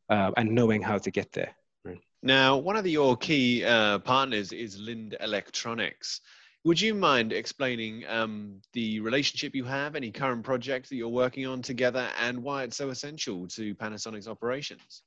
[0.08, 1.54] Uh, and knowing how to get there.
[1.84, 2.00] Right?
[2.22, 6.20] Now, one of your key uh, partners is Lind Electronics.
[6.64, 11.46] Would you mind explaining um, the relationship you have, any current projects that you're working
[11.46, 15.02] on together, and why it's so essential to Panasonic's operations?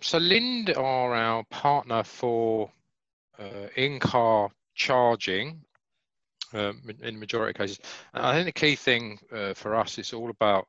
[0.00, 2.70] So Lind are our partner for
[3.38, 5.60] uh, in-car charging
[6.52, 7.80] um, in the majority of cases.
[8.14, 10.66] And I think the key thing uh, for us is all about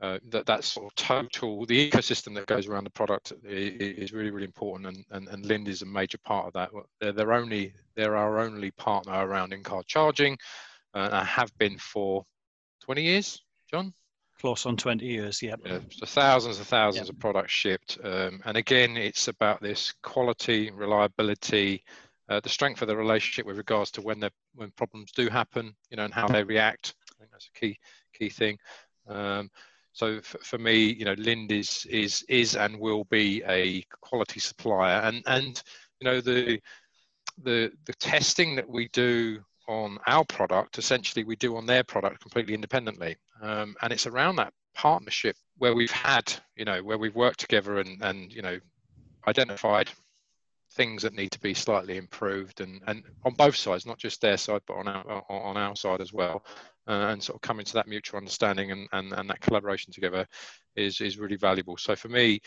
[0.00, 4.30] uh, that that sort of total the ecosystem that goes around the product is really
[4.30, 7.72] really important and, and, and Lind is a major part of that they're, they're only
[7.94, 10.36] they're our only partner around in-car charging
[10.92, 12.26] uh, and have been for
[12.82, 13.94] 20 years john
[14.46, 15.56] Close on 20 years, yeah.
[15.64, 17.14] yeah so thousands and thousands yep.
[17.16, 17.98] of products shipped.
[18.04, 21.82] Um, and again, it's about this quality, reliability,
[22.28, 24.22] uh, the strength of the relationship with regards to when
[24.54, 26.94] when problems do happen, you know, and how they react.
[27.10, 27.76] I think that's a key
[28.16, 28.56] key thing.
[29.08, 29.50] Um,
[29.92, 34.38] so for, for, me, you know, Lind is is is and will be a quality
[34.38, 35.60] supplier, and and
[35.98, 36.60] you know the
[37.42, 42.20] the the testing that we do on our product, essentially we do on their product
[42.20, 43.16] completely independently.
[43.42, 47.78] Um, and it's around that partnership where we've had, you know, where we've worked together
[47.78, 48.58] and, and you know,
[49.26, 49.90] identified
[50.72, 54.36] things that need to be slightly improved and, and on both sides, not just their
[54.36, 56.44] side, but on our, on our side as well.
[56.88, 60.24] Uh, and sort of coming to that mutual understanding and, and, and that collaboration together
[60.76, 61.76] is, is really valuable.
[61.76, 62.40] So for me,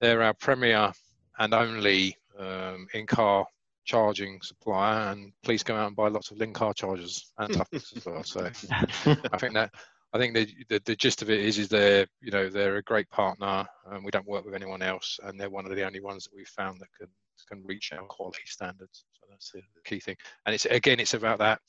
[0.00, 0.92] they're our premier
[1.38, 3.46] and only um, in-car
[3.88, 7.96] charging supplier, and please go out and buy lots of Lind car chargers and Tuffers
[7.96, 8.22] as well.
[8.22, 8.44] So
[9.32, 9.72] I think that
[10.12, 12.82] I think the, the, the gist of it is is they're you know they're a
[12.82, 16.00] great partner, and we don't work with anyone else, and they're one of the only
[16.00, 17.08] ones that we've found that can
[17.48, 19.06] can reach our quality standards.
[19.12, 20.16] So that's the, the key thing.
[20.44, 21.60] And it's again, it's about that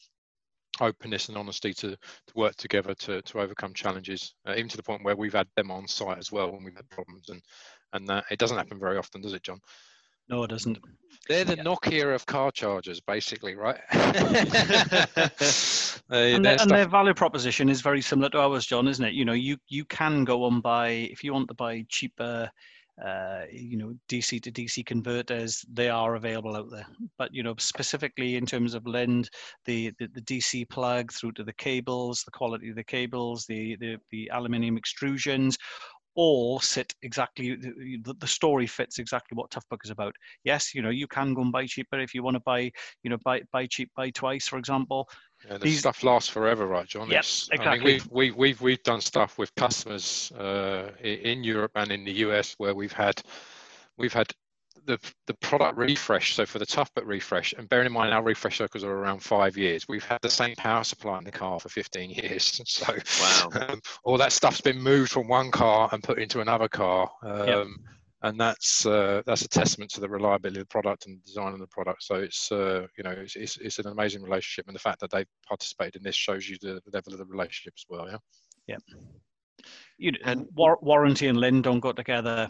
[0.81, 4.83] openness and honesty to, to work together to, to overcome challenges, uh, even to the
[4.83, 7.41] point where we've had them on site as well when we've had problems, and
[7.93, 9.59] and that it doesn't happen very often, does it, John?
[10.29, 10.77] No, it doesn't.
[11.27, 11.63] They're the yeah.
[11.63, 13.79] Nokia of car chargers, basically, right?
[16.09, 19.13] they, and, their, and their value proposition is very similar to ours, John, isn't it?
[19.13, 22.49] You know, you you can go and buy if you want to buy cheaper.
[23.03, 26.85] Uh, you know, DC to DC converters, they are available out there.
[27.17, 29.29] But you know, specifically in terms of Lind,
[29.63, 33.77] the, the, the DC plug through to the cables, the quality of the cables, the
[33.77, 35.55] the, the aluminium extrusions,
[36.19, 40.13] all sit exactly the, the story fits exactly what Toughbook is about.
[40.43, 42.69] Yes, you know you can go and buy cheaper if you want to buy
[43.03, 45.09] you know buy buy cheap buy twice for example.
[45.45, 47.09] Yeah, this These, stuff lasts forever, right, John?
[47.09, 47.71] Yes, exactly.
[47.71, 52.03] I mean, we've, we, we've, we've done stuff with customers uh, in Europe and in
[52.03, 53.21] the US where we've had
[53.97, 54.29] we've had
[54.85, 56.35] the the product refresh.
[56.35, 59.57] So for the Toughbook refresh, and bearing in mind our refresh cycles are around five
[59.57, 62.61] years, we've had the same power supply in the car for 15 years.
[62.69, 66.67] So wow, um, all that stuff's been moved from one car and put into another
[66.67, 67.09] car.
[67.23, 67.67] Um, yep.
[68.21, 71.53] And that's uh, that's a testament to the reliability of the product and the design
[71.53, 72.03] of the product.
[72.03, 75.11] So it's uh, you know it's, it's, it's an amazing relationship, and the fact that
[75.11, 78.07] they've participated in this shows you the level of the relationship as well.
[78.09, 78.17] Yeah.
[78.67, 78.77] Yeah.
[79.97, 82.49] You know, and war- warranty and Lind don't together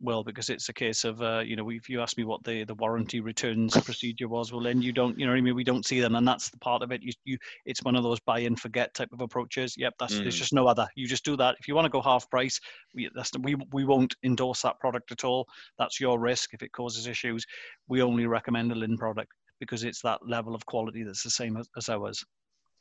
[0.00, 2.64] well because it's a case of uh, you know if you ask me what the
[2.64, 5.54] the warranty returns procedure was well then you don't you know I mean?
[5.54, 7.02] We don't see them and that's the part of it.
[7.02, 9.74] You, you it's one of those buy and forget type of approaches.
[9.76, 10.22] Yep that's mm.
[10.22, 10.88] there's just no other.
[10.96, 11.56] You just do that.
[11.58, 12.60] If you want to go half price
[12.94, 15.46] we that's we we won't endorse that product at all.
[15.78, 16.54] That's your risk.
[16.54, 17.46] If it causes issues
[17.88, 21.56] we only recommend a Lind product because it's that level of quality that's the same
[21.56, 22.24] as, as ours.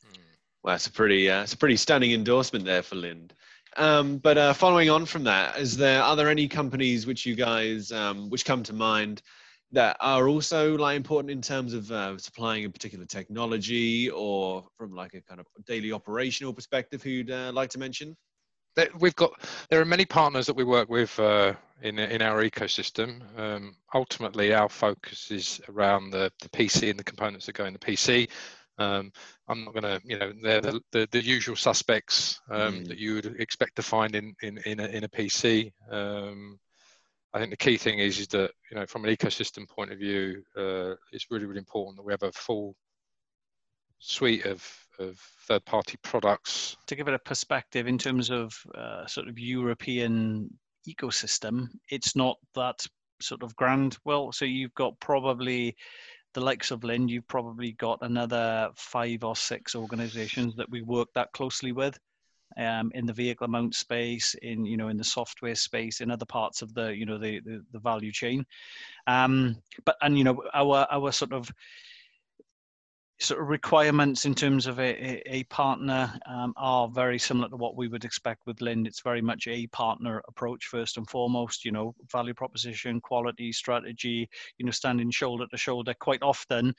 [0.06, 0.17] Mm.
[0.63, 3.34] well that's a pretty uh, it's a pretty stunning endorsement there for Lind
[3.77, 7.36] um, but uh, following on from that, is there are there any companies which you
[7.36, 9.21] guys um, which come to mind
[9.71, 14.93] that are also like important in terms of uh, supplying a particular technology or from
[14.93, 18.15] like a kind of daily operational perspective who'd uh, like to mention?
[18.99, 19.31] We've got
[19.69, 23.21] there are many partners that we work with uh, in in our ecosystem.
[23.38, 27.73] Um, ultimately, our focus is around the, the PC and the components that go in
[27.73, 28.29] the PC.
[28.77, 29.12] Um,
[29.47, 32.88] I'm not going to, you know, they're the, the, the usual suspects um, mm.
[32.88, 35.71] that you would expect to find in in in a, in a PC.
[35.91, 36.59] Um,
[37.33, 39.99] I think the key thing is is that you know from an ecosystem point of
[39.99, 42.75] view, uh, it's really really important that we have a full
[43.99, 44.65] suite of
[44.99, 46.77] of third party products.
[46.88, 50.49] To give it a perspective in terms of uh, sort of European
[50.88, 52.86] ecosystem, it's not that
[53.21, 53.97] sort of grand.
[54.05, 55.75] Well, so you've got probably
[56.34, 61.08] the likes of Lind, you've probably got another five or six organizations that we work
[61.15, 61.98] that closely with
[62.58, 66.26] um, in the vehicle mount space, in you know in the software space, in other
[66.26, 68.46] parts of the you know the the, the value chain.
[69.08, 71.52] Um, but and you know our our sort of
[73.19, 77.78] sort of requirements in terms of a, a, partner um, are very similar to what
[77.78, 78.88] we would expect with Lind.
[78.88, 81.63] It's very much a partner approach first and foremost.
[81.63, 84.28] You know, value proposition, quality, strategy.
[84.58, 85.93] You know, standing shoulder to shoulder.
[85.99, 86.73] Quite often,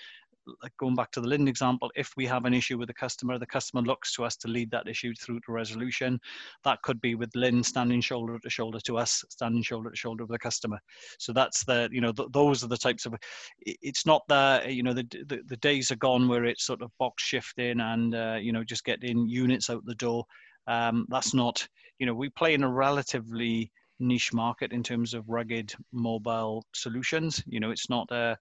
[0.62, 3.38] like going back to the Lind example, if we have an issue with the customer,
[3.38, 6.18] the customer looks to us to lead that issue through to resolution.
[6.64, 10.24] That could be with Lind standing shoulder to shoulder to us, standing shoulder to shoulder
[10.24, 10.78] with the customer.
[11.18, 13.14] So that's the, you know, th- those are the types of,
[13.60, 16.90] it's not the, you know, the, the, the days are gone where it's sort of
[16.98, 20.24] box shifting and, uh, you know, just getting units out the door.
[20.66, 21.66] Um, that's not,
[21.98, 27.42] you know, we play in a relatively niche market in terms of rugged mobile solutions.
[27.46, 28.36] You know, it's not a,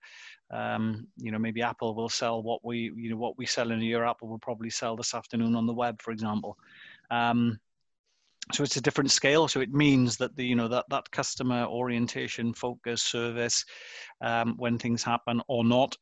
[0.53, 3.81] um, you know, maybe Apple will sell what we, you know, what we sell in
[3.81, 4.05] a year.
[4.05, 6.57] Apple will probably sell this afternoon on the web, for example.
[7.09, 7.59] Um,
[8.51, 11.65] so it's a different scale so it means that the you know that that customer
[11.65, 13.63] orientation focus service
[14.19, 15.95] um, when things happen or not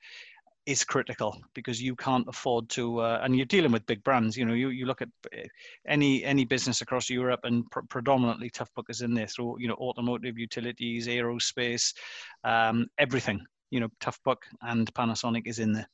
[0.65, 4.45] is critical because you can't afford to uh, and you're dealing with big brands you
[4.45, 5.45] know you, you look at eh,
[5.87, 9.75] any any business across europe and pr- predominantly Toughbook is in there through you know
[9.75, 11.93] automotive utilities aerospace
[12.43, 15.89] um, everything you know Toughbook and panasonic is in there.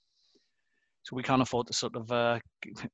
[1.04, 2.40] So we can't afford to sort of uh,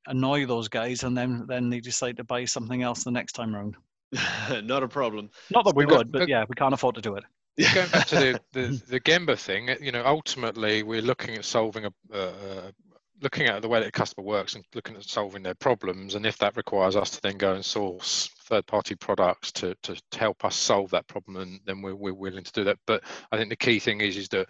[0.05, 3.55] annoy those guys and then then they decide to buy something else the next time
[3.55, 3.75] around
[4.63, 5.31] Not a problem.
[5.49, 7.23] not that we would but yeah we can't afford to do it.
[7.73, 11.85] Going back to the, the, the Gemba thing, you know, ultimately we're looking at solving
[11.85, 12.71] a, uh,
[13.21, 16.15] looking at the way that the customer works and looking at solving their problems.
[16.15, 20.19] And if that requires us to then go and source third-party products to, to, to
[20.19, 22.77] help us solve that problem, and then we're, we're willing to do that.
[22.85, 24.49] But I think the key thing is is that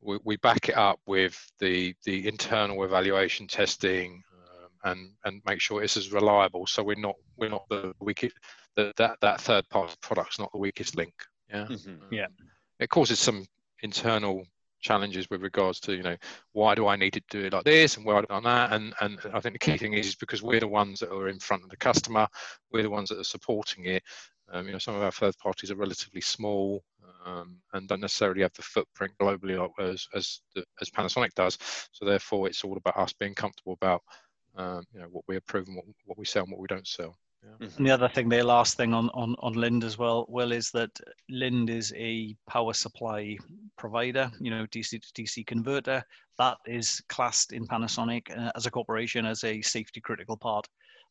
[0.00, 5.60] we, we back it up with the the internal evaluation testing um, and and make
[5.60, 6.66] sure it's as reliable.
[6.66, 8.36] So we're not we're not the weakest
[8.76, 11.14] that that that third party product's not the weakest link.
[11.48, 11.66] Yeah.
[11.66, 12.12] Mm-hmm.
[12.12, 12.26] Yeah.
[12.78, 13.44] It causes some
[13.82, 14.44] internal
[14.82, 16.16] challenges with regards to you know
[16.52, 19.18] why do I need to do it like this and why do that and and
[19.32, 21.64] I think the key thing is, is because we're the ones that are in front
[21.64, 22.26] of the customer,
[22.70, 24.02] we're the ones that are supporting it.
[24.52, 26.82] Um, you know, some of our third parties are relatively small
[27.24, 31.58] um, and don't necessarily have the footprint globally like as as, the, as Panasonic does.
[31.92, 34.02] So therefore, it's all about us being comfortable about
[34.56, 36.86] um, you know what we approve and what, what we sell and what we don't
[36.86, 37.16] sell.
[37.42, 37.68] Yeah.
[37.76, 40.70] And the other thing, the last thing on, on, on Lind as well, Will, is
[40.70, 40.90] that
[41.28, 43.36] Lind is a power supply
[43.76, 46.04] provider, you know, DC to DC converter.
[46.38, 50.68] That is classed in Panasonic uh, as a corporation as a safety critical part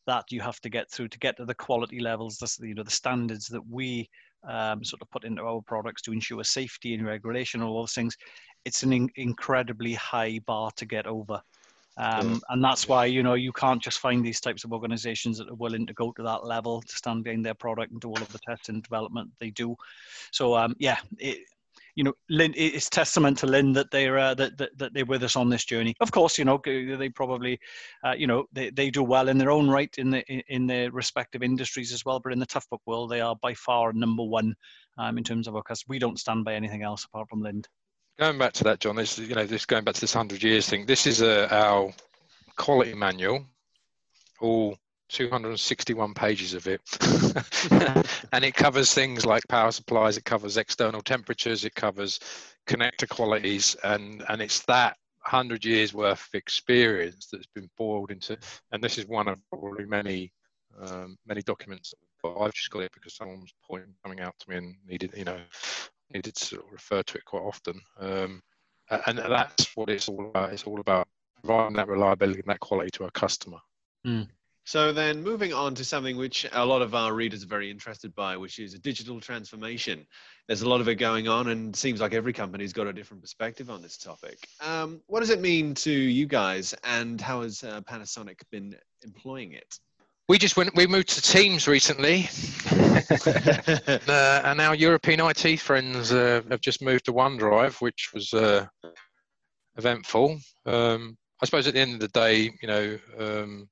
[0.07, 2.83] that you have to get through to get to the quality levels, the, you know,
[2.83, 4.09] the standards that we
[4.47, 8.15] um, sort of put into our products to ensure safety and regulation, all those things.
[8.65, 11.41] It's an in- incredibly high bar to get over.
[11.97, 12.37] Um, yeah.
[12.49, 15.55] And that's why you know you can't just find these types of organisations that are
[15.55, 18.31] willing to go to that level to stand behind their product and do all of
[18.31, 19.75] the testing and development they do.
[20.31, 21.39] So um, yeah, it,
[21.95, 25.23] you know, Lind, it's testament to Lind that they're uh, that, that, that they're with
[25.23, 25.93] us on this journey.
[25.99, 27.59] Of course, you know they probably,
[28.05, 30.91] uh, you know, they, they do well in their own right in the in their
[30.91, 32.19] respective industries as well.
[32.19, 34.55] But in the Toughbook world, they are by far number one
[34.97, 35.89] um, in terms of our customers.
[35.89, 37.67] We don't stand by anything else apart from Lind
[38.19, 40.69] going back to that, John, this you know, this going back to this hundred years
[40.69, 40.85] thing.
[40.85, 41.93] This is our
[42.57, 43.45] quality manual,
[44.39, 44.77] all
[45.09, 46.81] 261 pages of it,
[48.31, 50.17] and it covers things like power supplies.
[50.17, 51.65] It covers external temperatures.
[51.65, 52.19] It covers
[52.67, 58.37] connector qualities, and and it's that hundred years worth of experience that's been boiled into.
[58.71, 60.31] And this is one of probably many
[60.79, 61.93] um, many documents.
[62.23, 65.39] I've just got it because someone's pointing coming out to me and needed, you know,
[66.13, 67.79] needed to sort of refer to it quite often.
[67.99, 68.41] Um,
[69.05, 70.53] and that's what it's all about.
[70.53, 71.07] It's all about
[71.43, 73.57] providing that reliability and that quality to our customer.
[74.05, 74.27] Mm.
[74.63, 78.13] So then moving on to something which a lot of our readers are very interested
[78.13, 80.05] by, which is a digital transformation.
[80.47, 82.93] There's a lot of it going on and it seems like every company's got a
[82.93, 84.37] different perspective on this topic.
[84.59, 89.53] Um, what does it mean to you guys and how has uh, Panasonic been employing
[89.53, 89.79] it?
[90.31, 90.73] We just went.
[90.77, 92.29] We moved to Teams recently,
[92.71, 98.65] uh, and our European IT friends uh, have just moved to OneDrive, which was uh,
[99.75, 100.39] eventful.
[100.65, 103.67] Um, I suppose at the end of the day, you know, um,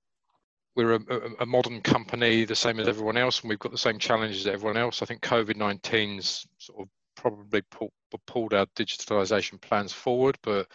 [0.75, 0.99] we're a,
[1.39, 4.53] a, modern company, the same as everyone else, and we've got the same challenges as
[4.53, 5.01] everyone else.
[5.01, 7.93] I think COVID 19's sort of probably pull,
[8.27, 10.67] pulled our digitalization plans forward, but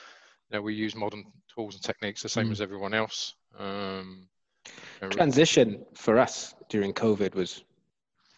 [0.49, 2.53] you know, we use modern tools and techniques the same mm.
[2.53, 3.35] as everyone else.
[3.59, 4.31] Um,
[5.11, 7.65] transition for us during COVID was,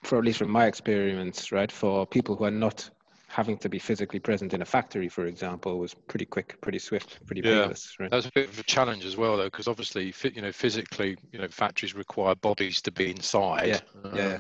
[0.03, 2.91] for at least from my experience, right, for people who are not
[3.29, 7.25] having to be physically present in a factory, for example, was pretty quick, pretty swift,
[7.27, 7.63] pretty yeah.
[7.63, 7.97] painless.
[7.99, 8.11] Right?
[8.11, 11.17] That was a bit of a challenge as well, though, because obviously, you know, physically,
[11.33, 13.83] you know, factories require bodies to be inside.
[14.05, 14.11] Yeah.
[14.11, 14.39] Um, yeah.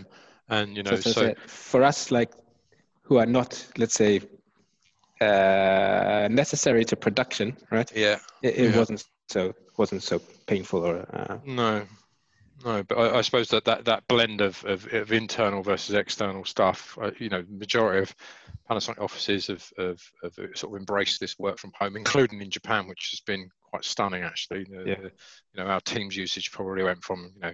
[0.49, 2.33] And you know, so, so, so, for us, like,
[3.03, 4.20] who are not, let's say,
[5.20, 7.91] uh, necessary to production, right?
[7.95, 8.18] Yeah.
[8.43, 8.78] It, it yeah.
[8.78, 11.38] wasn't so wasn't so painful or uh...
[11.44, 11.86] no.
[12.64, 16.42] No but I, I, suppose that, that that blend of, of, of internal versus external
[16.47, 18.14] stuff uh, you know majority of
[18.68, 22.88] panasonic offices have, have, have, sort of embraced this work from home including in japan
[22.88, 24.64] which has been quite stunning actually.
[24.64, 24.94] The, yeah.
[24.94, 25.12] the,
[25.53, 27.53] you know our teams usage probably went from you know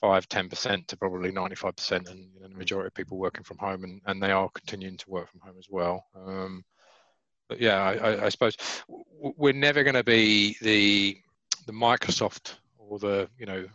[0.00, 3.84] 5 10% to probably 95% and you know, the majority of people working from home
[3.84, 6.06] and, and they are continuing to work from home as well.
[6.16, 6.64] Um,
[7.48, 8.56] but yeah I, I suppose
[8.88, 11.18] we're never going to be the
[11.66, 13.66] the Microsoft or the you know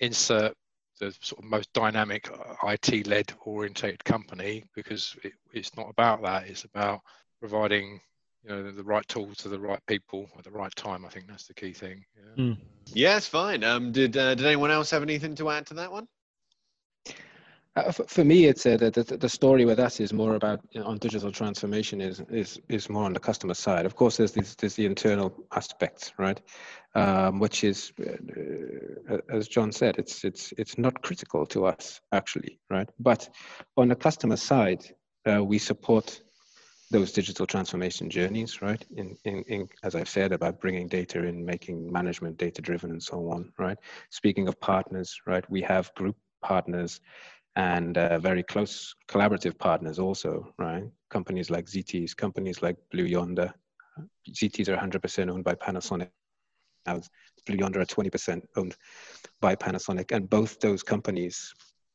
[0.00, 0.54] insert
[1.00, 2.28] the sort of most dynamic
[2.64, 6.48] IT led orientated company because it, it's not about that.
[6.48, 7.00] It's about
[7.40, 8.00] providing
[8.42, 11.04] you know the, the, right tools to the right people at the right time.
[11.04, 12.04] I think that's the key thing.
[12.16, 12.56] Yeah, mm.
[12.92, 13.64] yeah it's fine.
[13.64, 16.08] Um, did uh, did anyone else have anything to add to that one?
[17.78, 20.80] Uh, for, me, it's uh, the, the, the story with us is more about you
[20.80, 23.86] know, on digital transformation is is is more on the customer side.
[23.86, 26.40] Of course, there's this, there's the internal aspects, right?
[26.94, 32.00] Um, which is, uh, uh, as John said, it's it's it's not critical to us
[32.12, 32.88] actually, right?
[32.98, 33.28] But
[33.76, 34.84] on the customer side,
[35.30, 36.20] uh, we support
[36.90, 38.82] those digital transformation journeys, right?
[38.96, 43.02] In, in, in, as I've said about bringing data in, making management data driven and
[43.02, 43.76] so on, right?
[44.08, 45.44] Speaking of partners, right?
[45.50, 47.00] We have group partners
[47.56, 50.84] and uh, very close collaborative partners also, right?
[51.10, 53.52] Companies like Zetes, companies like Blue Yonder.
[54.30, 56.10] Zetes are 100% owned by Panasonic.
[57.46, 58.76] Blue Yonder are 20% owned
[59.40, 60.12] by Panasonic.
[60.12, 61.52] And both those companies,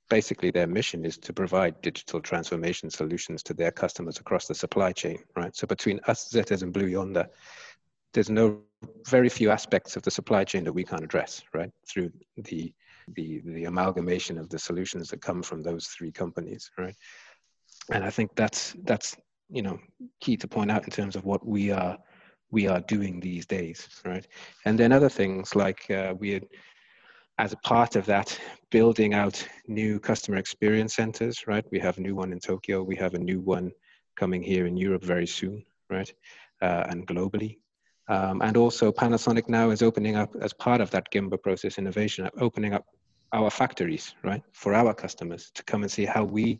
[0.09, 4.91] basically their mission is to provide digital transformation solutions to their customers across the supply
[4.91, 5.55] chain, right?
[5.55, 7.27] So between us, Zetes and Blue Yonder,
[8.13, 8.59] there's no
[9.07, 11.71] very few aspects of the supply chain that we can't address, right?
[11.87, 12.73] Through the
[13.15, 16.95] the the amalgamation of the solutions that come from those three companies, right?
[17.91, 19.15] And I think that's that's
[19.49, 19.79] you know
[20.21, 21.97] key to point out in terms of what we are
[22.51, 24.27] we are doing these days, right?
[24.65, 26.45] And then other things like uh, we had,
[27.39, 28.39] as a part of that,
[28.69, 31.65] building out new customer experience centers, right?
[31.71, 32.83] We have a new one in Tokyo.
[32.83, 33.71] We have a new one
[34.15, 36.13] coming here in Europe very soon, right?
[36.61, 37.57] Uh, and globally,
[38.07, 42.29] um, and also Panasonic now is opening up as part of that Gemba process innovation,
[42.39, 42.85] opening up
[43.31, 46.59] our factories, right, for our customers to come and see how we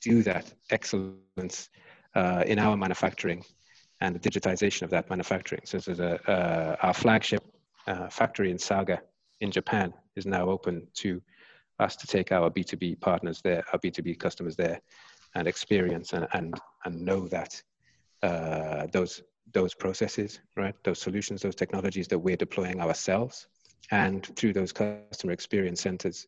[0.00, 1.70] do that excellence
[2.14, 3.44] uh, in our manufacturing
[4.00, 5.62] and the digitization of that manufacturing.
[5.64, 7.44] So this is a, uh, our flagship
[7.86, 9.00] uh, factory in Saga
[9.40, 11.20] in Japan is now open to
[11.78, 14.80] us to take our B2B partners there, our B2B customers there
[15.34, 16.54] and experience and, and,
[16.84, 17.62] and know that
[18.22, 19.22] uh, those
[19.52, 20.74] those processes, right?
[20.84, 23.46] Those solutions, those technologies that we're deploying ourselves
[23.90, 26.26] and through those customer experience centers,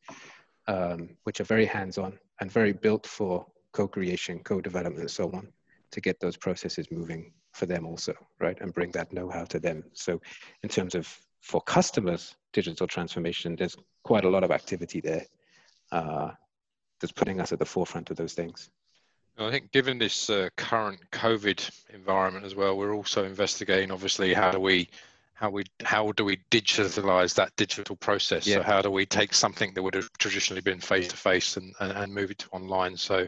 [0.66, 5.48] um, which are very hands-on and very built for co-creation, co-development, and so on,
[5.90, 8.58] to get those processes moving for them also, right?
[8.60, 9.84] And bring that know-how to them.
[9.92, 10.20] So
[10.62, 11.06] in terms of
[11.40, 15.26] for customers, digital transformation, there's quite a lot of activity there
[15.90, 16.30] uh,
[17.00, 18.70] that's putting us at the forefront of those things.
[19.38, 24.50] I think given this uh, current COVID environment as well, we're also investigating obviously how
[24.50, 24.88] do we
[25.34, 28.46] how we how do we digitalize that digital process?
[28.46, 28.56] Yeah.
[28.56, 31.74] So how do we take something that would have traditionally been face to face and
[31.80, 32.96] and move it to online?
[32.96, 33.26] So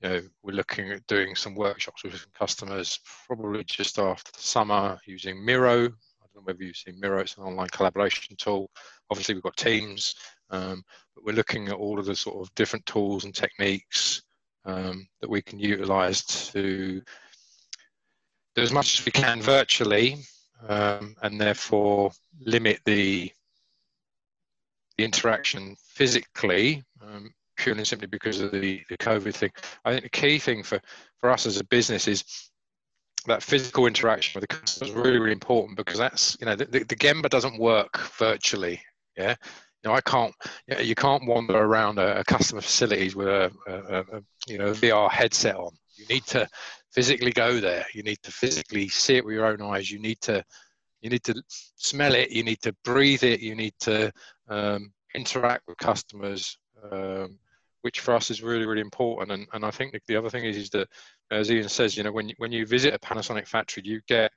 [0.00, 4.98] you know we're looking at doing some workshops with customers probably just after the summer
[5.06, 5.84] using Miro.
[5.84, 7.20] I don't know whether you've seen Miro.
[7.20, 8.70] It's an online collaboration tool.
[9.10, 10.16] Obviously we've got Teams,
[10.50, 10.82] um,
[11.14, 14.23] but we're looking at all of the sort of different tools and techniques
[14.64, 17.02] um, that we can utilize to
[18.54, 20.18] do as much as we can virtually
[20.68, 22.10] um, and therefore
[22.40, 23.30] limit the,
[24.96, 29.50] the interaction physically um, purely and simply because of the, the COVID thing.
[29.84, 30.80] I think the key thing for,
[31.20, 32.24] for us as a business is
[33.26, 36.66] that physical interaction with the customer is really, really important because that's, you know, the,
[36.66, 38.80] the, the Gemba doesn't work virtually.
[39.16, 39.36] Yeah
[39.84, 40.34] you know, I can't,
[40.80, 45.10] you, can't wander around a, a customer facilities with a, a, a, you know, VR
[45.10, 45.72] headset on.
[45.96, 46.48] You need to
[46.90, 47.84] physically go there.
[47.92, 49.90] You need to physically see it with your own eyes.
[49.90, 50.42] You need to,
[51.02, 51.42] you need to
[51.76, 52.30] smell it.
[52.30, 53.40] You need to breathe it.
[53.40, 54.10] You need to
[54.48, 56.56] um, interact with customers,
[56.90, 57.38] um,
[57.82, 59.32] which for us is really, really important.
[59.32, 60.88] And, and I think the other thing is, is that,
[61.30, 64.32] as Ian says, you know, when when you visit a Panasonic factory, you get,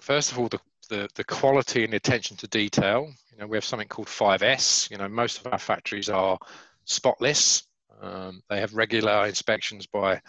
[0.00, 0.58] first of all, the,
[0.88, 3.12] the, the quality and the attention to detail.
[3.32, 4.90] You know, we have something called 5S.
[4.90, 6.38] You know, most of our factories are
[6.84, 7.64] spotless.
[8.00, 10.20] Um, they have regular inspections by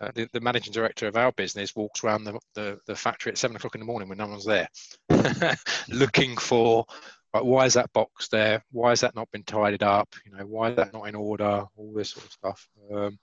[0.00, 3.38] uh, the, the, managing director of our business walks around the, the, the, factory at
[3.38, 4.68] seven o'clock in the morning when no one's there,
[5.88, 6.84] looking for
[7.32, 8.64] right, why is that box there?
[8.72, 10.12] Why has that not been tidied up?
[10.26, 11.64] You know, why is that not in order?
[11.76, 12.68] All this sort of stuff.
[12.92, 13.18] Um,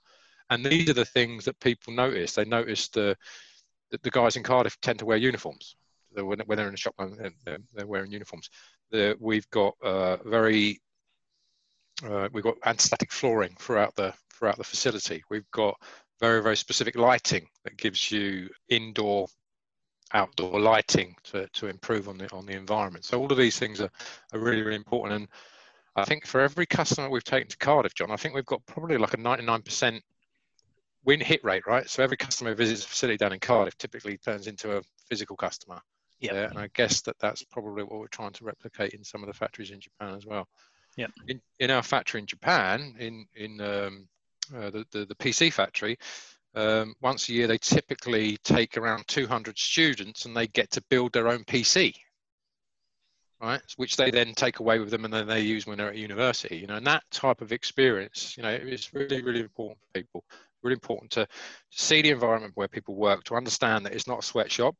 [0.48, 2.34] and these are the things that people notice.
[2.34, 3.16] They notice the
[4.02, 5.76] the guys in Cardiff tend to wear uniforms
[6.14, 8.50] when, when they're in the shop, they're, they're wearing uniforms.
[8.90, 10.80] The, we've got uh, very
[12.04, 15.22] uh, we've got anti-static flooring throughout the throughout the facility.
[15.30, 15.76] We've got
[16.20, 19.28] very very specific lighting that gives you indoor
[20.14, 23.04] outdoor lighting to, to improve on the on the environment.
[23.04, 23.90] So all of these things are,
[24.32, 25.20] are really really important.
[25.20, 25.28] And
[25.96, 28.98] I think for every customer we've taken to Cardiff, John, I think we've got probably
[28.98, 30.00] like a 99%
[31.04, 31.88] win hit rate, right?
[31.88, 35.36] So every customer who visits a facility down in Cardiff typically turns into a physical
[35.36, 35.80] customer.
[36.22, 36.48] Yeah.
[36.50, 39.34] And I guess that that's probably what we're trying to replicate in some of the
[39.34, 40.46] factories in Japan as well.
[40.96, 41.08] Yeah.
[41.28, 44.08] In, in our factory in Japan, in in um,
[44.54, 45.96] uh, the, the, the PC factory,
[46.54, 51.12] um, once a year they typically take around 200 students and they get to build
[51.12, 51.94] their own PC.
[53.40, 53.62] right?
[53.76, 56.56] Which they then take away with them and then they use when they're at university,
[56.56, 60.24] you know, and that type of experience, you know, is really, really important for people.
[60.62, 61.26] Really important to,
[61.70, 64.76] see the environment where people work, to understand that it's not a sweatshop.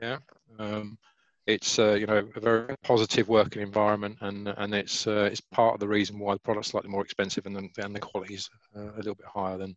[0.00, 0.18] Yeah.
[0.58, 0.98] Um,
[1.46, 5.74] it's uh, you know a very positive working environment, and and it's uh, it's part
[5.74, 8.92] of the reason why the product's slightly more expensive and the, and the quality's uh,
[8.94, 9.76] a little bit higher than,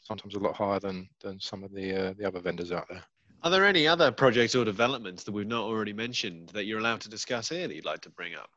[0.00, 3.02] sometimes a lot higher than than some of the uh, the other vendors out there.
[3.42, 7.02] Are there any other projects or developments that we've not already mentioned that you're allowed
[7.02, 8.50] to discuss here that you'd like to bring up?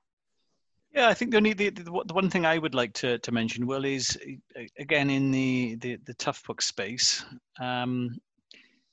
[0.94, 3.32] Yeah, I think the only the, the, the one thing I would like to, to
[3.32, 4.18] mention, Will, is
[4.80, 7.24] again in the the, the Toughbook space.
[7.60, 8.18] Um,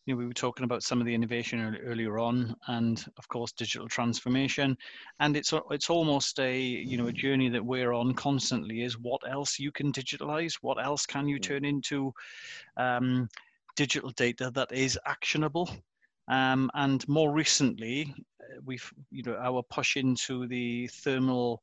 [0.06, 3.50] you know, we were talking about some of the innovation earlier on, and of course,
[3.50, 4.76] digital transformation.
[5.18, 8.82] And it's it's almost a you know a journey that we're on constantly.
[8.82, 10.54] Is what else you can digitalize?
[10.62, 11.42] What else can you mm.
[11.42, 12.14] turn into
[12.76, 13.28] um,
[13.74, 15.68] digital data that is actionable?
[16.28, 21.62] Um, and more recently, uh, we've you know our push into the thermal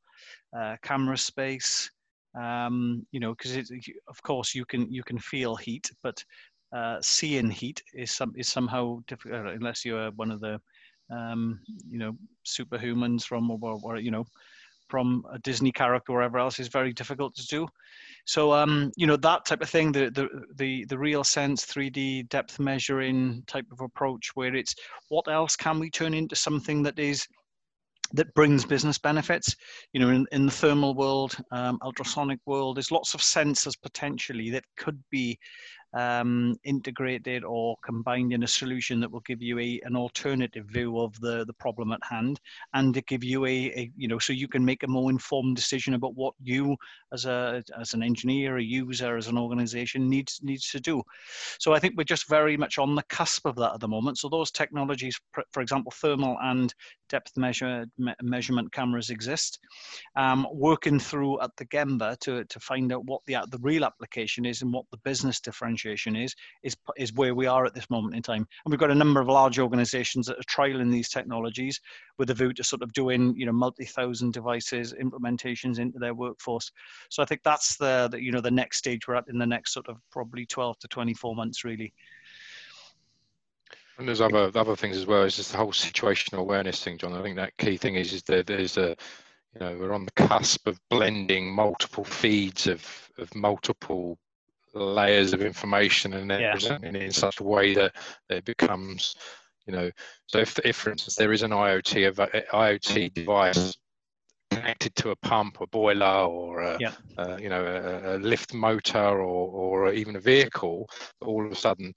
[0.56, 1.90] uh, camera space.
[2.36, 3.72] Um, you know, because
[4.08, 6.26] of course you can you can feel heat, but
[6.74, 10.60] uh, seeing heat is some is somehow difficult unless you're one of the
[11.12, 11.60] um,
[11.90, 14.26] you know superhumans from or, or, you know
[14.90, 17.68] from a Disney character or whatever else is very difficult to do.
[18.26, 22.30] So um, you know that type of thing, the the the the real sense 3D
[22.30, 24.76] depth measuring type of approach, where it's
[25.10, 27.28] what else can we turn into something that is
[28.14, 29.56] that brings business benefits.
[29.92, 34.52] You know, in, in the thermal world, um, ultrasonic world, there's lots of sensors potentially
[34.52, 35.38] that could be
[35.94, 41.00] um, integrated or combined in a solution that will give you a, an alternative view
[41.00, 42.40] of the, the problem at hand
[42.74, 45.56] and to give you a, a, you know so you can make a more informed
[45.56, 46.76] decision about what you
[47.12, 51.02] as a as an engineer a user as an organization needs needs to do.
[51.60, 54.18] So i think we're just very much on the cusp of that at the moment.
[54.18, 55.20] So those technologies
[55.52, 56.74] for example thermal and
[57.10, 59.60] depth measure me measurement cameras exist.
[60.16, 64.46] Um, working through at the gemba to, to find out what the the real application
[64.46, 67.90] is and what the business differentiation differentiation is, is, is where we are at this
[67.90, 68.48] moment in time.
[68.66, 71.80] And we've got a number of large organizations that are trialing these technologies
[72.18, 76.72] with a view to sort of doing, you know, multi-thousand devices implementations into their workforce.
[77.10, 79.46] So I think that's the, the, you know, the next stage we're at in the
[79.46, 81.94] next sort of probably 12 to 24 months, really.
[84.00, 85.22] And there's other other things as well.
[85.22, 87.14] It's just the whole situational awareness thing, John.
[87.14, 88.96] I think that key thing is is that there's a
[89.54, 92.84] you know we're on the cusp of blending multiple feeds of
[93.20, 94.18] of multiple
[94.74, 96.52] layers of information and then yeah.
[96.52, 97.96] presenting it in such a way that,
[98.30, 99.16] that it becomes
[99.66, 99.90] you know
[100.28, 103.78] so if, if for instance there is an iot of iot device
[104.52, 106.92] connected to a pump a boiler or a, yeah.
[107.18, 110.88] uh, you know a, a, lift motor or, or even a vehicle
[111.22, 111.94] all of a sudden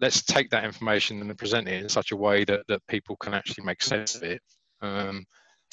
[0.00, 3.32] let's take that information and present it in such a way that, that people can
[3.32, 4.40] actually make sense of it
[4.82, 5.24] um,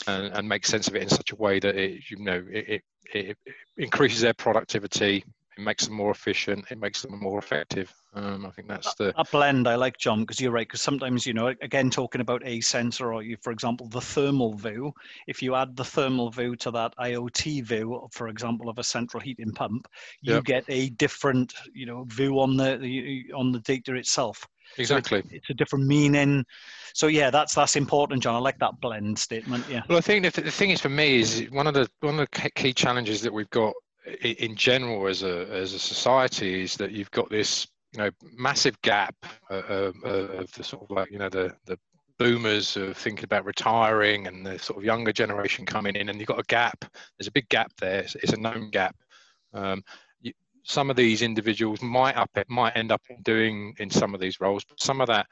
[0.07, 2.65] and, and, make sense of it in such a way that it you know it,
[2.69, 2.81] it,
[3.13, 3.37] it
[3.77, 5.23] increases their productivity
[5.57, 6.65] it makes them more efficient.
[6.71, 7.93] It makes them more effective.
[8.13, 9.69] Um, i think that's the a blend.
[9.69, 13.13] I like john because you're right because sometimes you know again talking about a sensor
[13.13, 14.91] or you for example the thermal view
[15.27, 19.21] if you add the thermal view to that iot view for example of a central
[19.21, 19.87] heating pump
[20.19, 20.43] you yep.
[20.43, 24.45] get a different you know view on the, the on the data itself.
[24.77, 26.45] Exactly so it's, it's, a different meaning.
[26.93, 28.35] So yeah that's that's important john.
[28.35, 29.83] I like that blend statement yeah.
[29.87, 32.27] Well i think the, the thing is for me is one of the one of
[32.29, 33.73] the key challenges that we've got
[34.21, 38.81] in general as a as a society is that you've got this you know massive
[38.81, 39.15] gap
[39.49, 41.77] uh, uh, of the sort of like you know the the
[42.17, 46.27] boomers are thinking about retiring and the sort of younger generation coming in and you've
[46.27, 46.85] got a gap.
[47.17, 48.01] There's a big gap there.
[48.01, 48.95] It's, it's a known gap.
[49.55, 49.81] Um,
[50.21, 50.31] you,
[50.61, 54.63] some of these individuals might up might end up doing in some of these roles
[54.63, 55.25] but some of that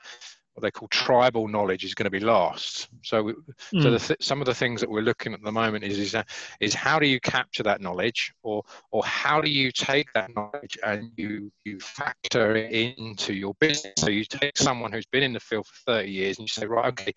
[0.59, 2.89] what they call tribal knowledge is going to be lost.
[3.01, 3.81] So, mm.
[3.81, 6.23] so th- some of the things that we're looking at the moment is is, uh,
[6.59, 10.77] is how do you capture that knowledge, or or how do you take that knowledge
[10.85, 13.93] and you you factor it into your business.
[13.97, 16.65] So you take someone who's been in the field for 30 years and you say,
[16.65, 17.13] right, okay,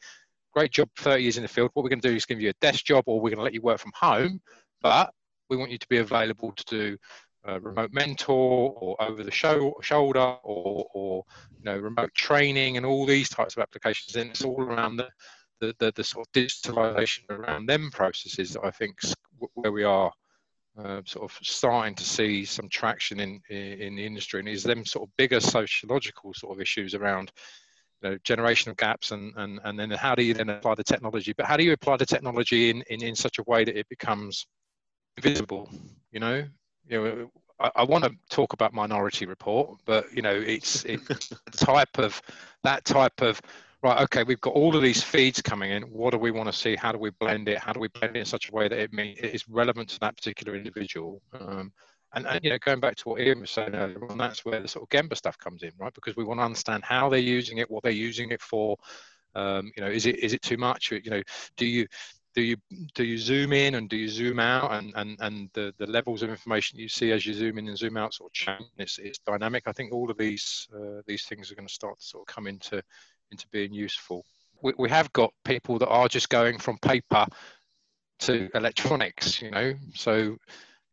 [0.54, 1.70] great job, 30 years in the field.
[1.74, 3.44] What we're going to do is give you a desk job, or we're going to
[3.44, 4.40] let you work from home,
[4.82, 5.12] but
[5.50, 6.98] we want you to be available to do
[7.48, 11.24] uh, remote mentor or over the show, shoulder or, or
[11.58, 15.08] you know remote training and all these types of applications and it's all around the,
[15.60, 18.98] the, the, the sort of digitalization around them processes that I think
[19.54, 20.12] where we are
[20.78, 24.40] uh, sort of starting to see some traction in, in, the industry.
[24.40, 27.30] And is them sort of bigger sociological sort of issues around
[28.02, 31.34] you know generational gaps and, and and then how do you then apply the technology?
[31.36, 33.88] But how do you apply the technology in in, in such a way that it
[33.88, 34.46] becomes
[35.20, 35.68] visible
[36.10, 36.42] you know
[36.88, 37.30] you know,
[37.60, 41.00] I, I want to talk about Minority Report, but you know, it's it,
[41.52, 42.20] type of
[42.62, 43.40] that type of
[43.82, 45.82] right, okay, we've got all of these feeds coming in.
[45.82, 46.76] What do we want to see?
[46.76, 47.58] How do we blend it?
[47.58, 49.88] How do we blend it in such a way that it, mean, it is relevant
[49.90, 51.20] to that particular individual?
[51.38, 51.72] Um,
[52.14, 54.60] and, and, you know, going back to what Ian was saying earlier on, that's where
[54.60, 55.92] the sort of Gemba stuff comes in, right?
[55.94, 58.76] Because we want to understand how they're using it, what they're using it for.
[59.34, 60.90] Um, you know, is it is it too much?
[60.90, 61.22] You know,
[61.56, 61.86] do you
[62.34, 62.56] do you
[62.94, 64.72] do you zoom in and do you zoom out?
[64.72, 67.78] And and and the the levels of information you see as you zoom in and
[67.78, 68.70] zoom out sort of change.
[68.78, 69.64] It's, it's dynamic.
[69.66, 72.34] I think all of these uh, these things are going to start to sort of
[72.34, 72.82] come into
[73.30, 74.24] into being useful.
[74.62, 77.26] We, we have got people that are just going from paper
[78.20, 79.74] to electronics you know?
[79.94, 80.36] So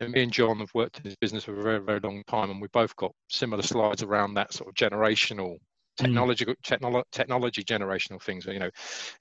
[0.02, 2.62] me and john have worked in this business for a very very long time and
[2.62, 5.58] we both got similar slides around that sort of generational
[6.00, 6.06] Mm.
[6.06, 8.46] technology technolo- technology generational things.
[8.46, 8.70] You know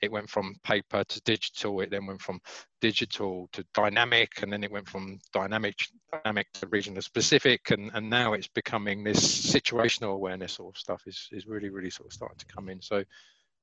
[0.00, 2.40] it went from paper to digital it then went from
[2.80, 5.74] digital to dynamic and then it went from dynamic
[6.12, 11.02] dynamic to regional specific and and now it's becoming this situational awareness sort of stuff
[11.06, 12.80] is is really really sort of starting to come in.
[12.80, 13.02] So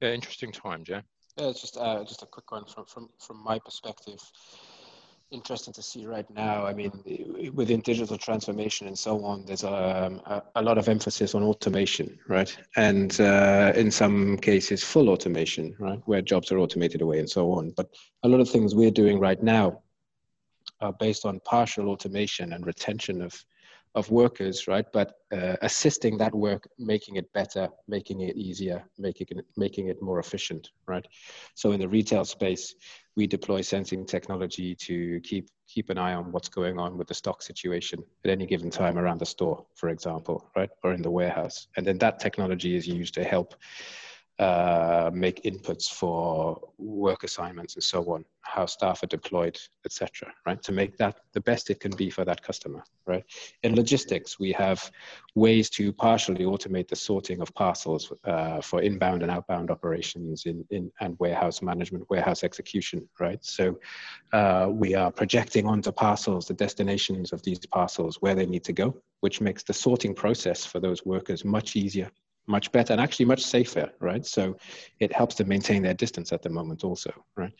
[0.01, 1.01] yeah interesting times yeah?
[1.37, 4.21] Yeah it's just uh, just a quick one from from from my perspective
[5.31, 6.65] interesting to see right now.
[6.65, 6.91] I mean,
[7.53, 12.17] within digital transformation and so on, there's um, a, a, lot of emphasis on automation,
[12.27, 12.55] right?
[12.75, 17.51] And uh, in some cases, full automation, right, where jobs are automated away and so
[17.51, 17.71] on.
[17.75, 17.89] But
[18.23, 19.81] a lot of things we're doing right now
[20.81, 23.33] are based on partial automation and retention of
[23.95, 24.85] of workers, right?
[24.91, 30.01] But uh, assisting that work, making it better, making it easier, making it making it
[30.01, 31.05] more efficient, right?
[31.55, 32.75] So in the retail space,
[33.15, 37.13] we deploy sensing technology to keep keep an eye on what's going on with the
[37.13, 41.09] stock situation at any given time around the store, for example, right, or in the
[41.09, 43.55] warehouse, and then that technology is used to help
[44.37, 50.33] uh, make inputs for work assignments and so on, how staff are deployed, etc.
[50.45, 52.83] Right, to make that the best it can be for that customer.
[53.07, 53.23] Right.
[53.63, 54.91] In logistics, we have
[55.35, 60.65] ways to partially automate the sorting of parcels uh, for inbound and outbound operations in,
[60.69, 63.07] in and warehouse management, warehouse execution.
[63.19, 63.43] Right.
[63.45, 63.79] So
[64.33, 68.73] uh, we are projecting onto parcels the destinations of these parcels where they need to
[68.73, 72.11] go, which makes the sorting process for those workers much easier
[72.47, 74.25] much better and actually much safer, right?
[74.25, 74.57] So
[74.99, 77.53] it helps them maintain their distance at the moment also, right?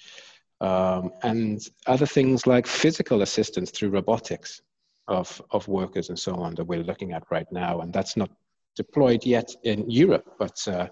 [0.62, 4.62] Um, and other things like physical assistance through robotics
[5.08, 7.82] of, of workers and so on that we're looking at right now.
[7.82, 8.30] And that's not
[8.76, 10.88] deployed yet in Europe, but uh,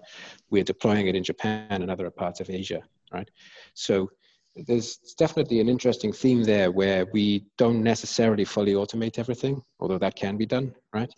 [0.50, 2.82] we're deploying it in Japan and other parts of Asia,
[3.12, 3.28] right?
[3.74, 4.10] So
[4.56, 10.16] there's definitely an interesting theme there where we don't necessarily fully automate everything, although that
[10.16, 11.12] can be done, right?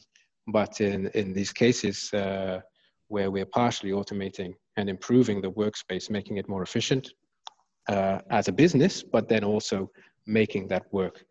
[0.47, 2.61] But in, in these cases uh,
[3.09, 7.11] where we're partially automating and improving the workspace, making it more efficient
[7.89, 9.91] uh, as a business, but then also
[10.27, 11.25] making that work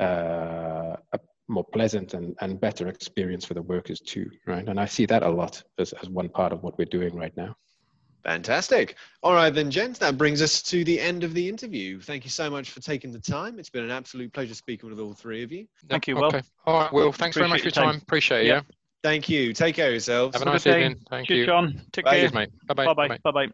[0.00, 4.66] uh, a more pleasant and, and better experience for the workers too, right?
[4.68, 7.36] And I see that a lot as, as one part of what we're doing right
[7.36, 7.54] now.
[8.24, 8.96] Fantastic.
[9.22, 12.00] All right, then, gents, that brings us to the end of the interview.
[12.00, 13.58] Thank you so much for taking the time.
[13.58, 15.66] It's been an absolute pleasure speaking with all three of you.
[15.88, 16.24] Thank you, Will.
[16.26, 16.42] Okay.
[16.66, 17.92] All right, Will, thanks Appreciate very much for your time.
[17.92, 18.02] time.
[18.02, 18.48] Appreciate it.
[18.48, 18.62] Yeah.
[19.02, 19.52] Thank you.
[19.52, 20.34] Take care of yourselves.
[20.34, 20.96] Have a nice evening.
[21.10, 21.46] Thank Cheers, you.
[21.46, 21.82] John.
[21.92, 22.12] Take Bye.
[22.12, 22.20] care.
[22.20, 22.48] Cheers, mate.
[22.66, 22.86] Bye-bye.
[22.86, 23.18] Bye-bye.
[23.22, 23.48] Bye-bye.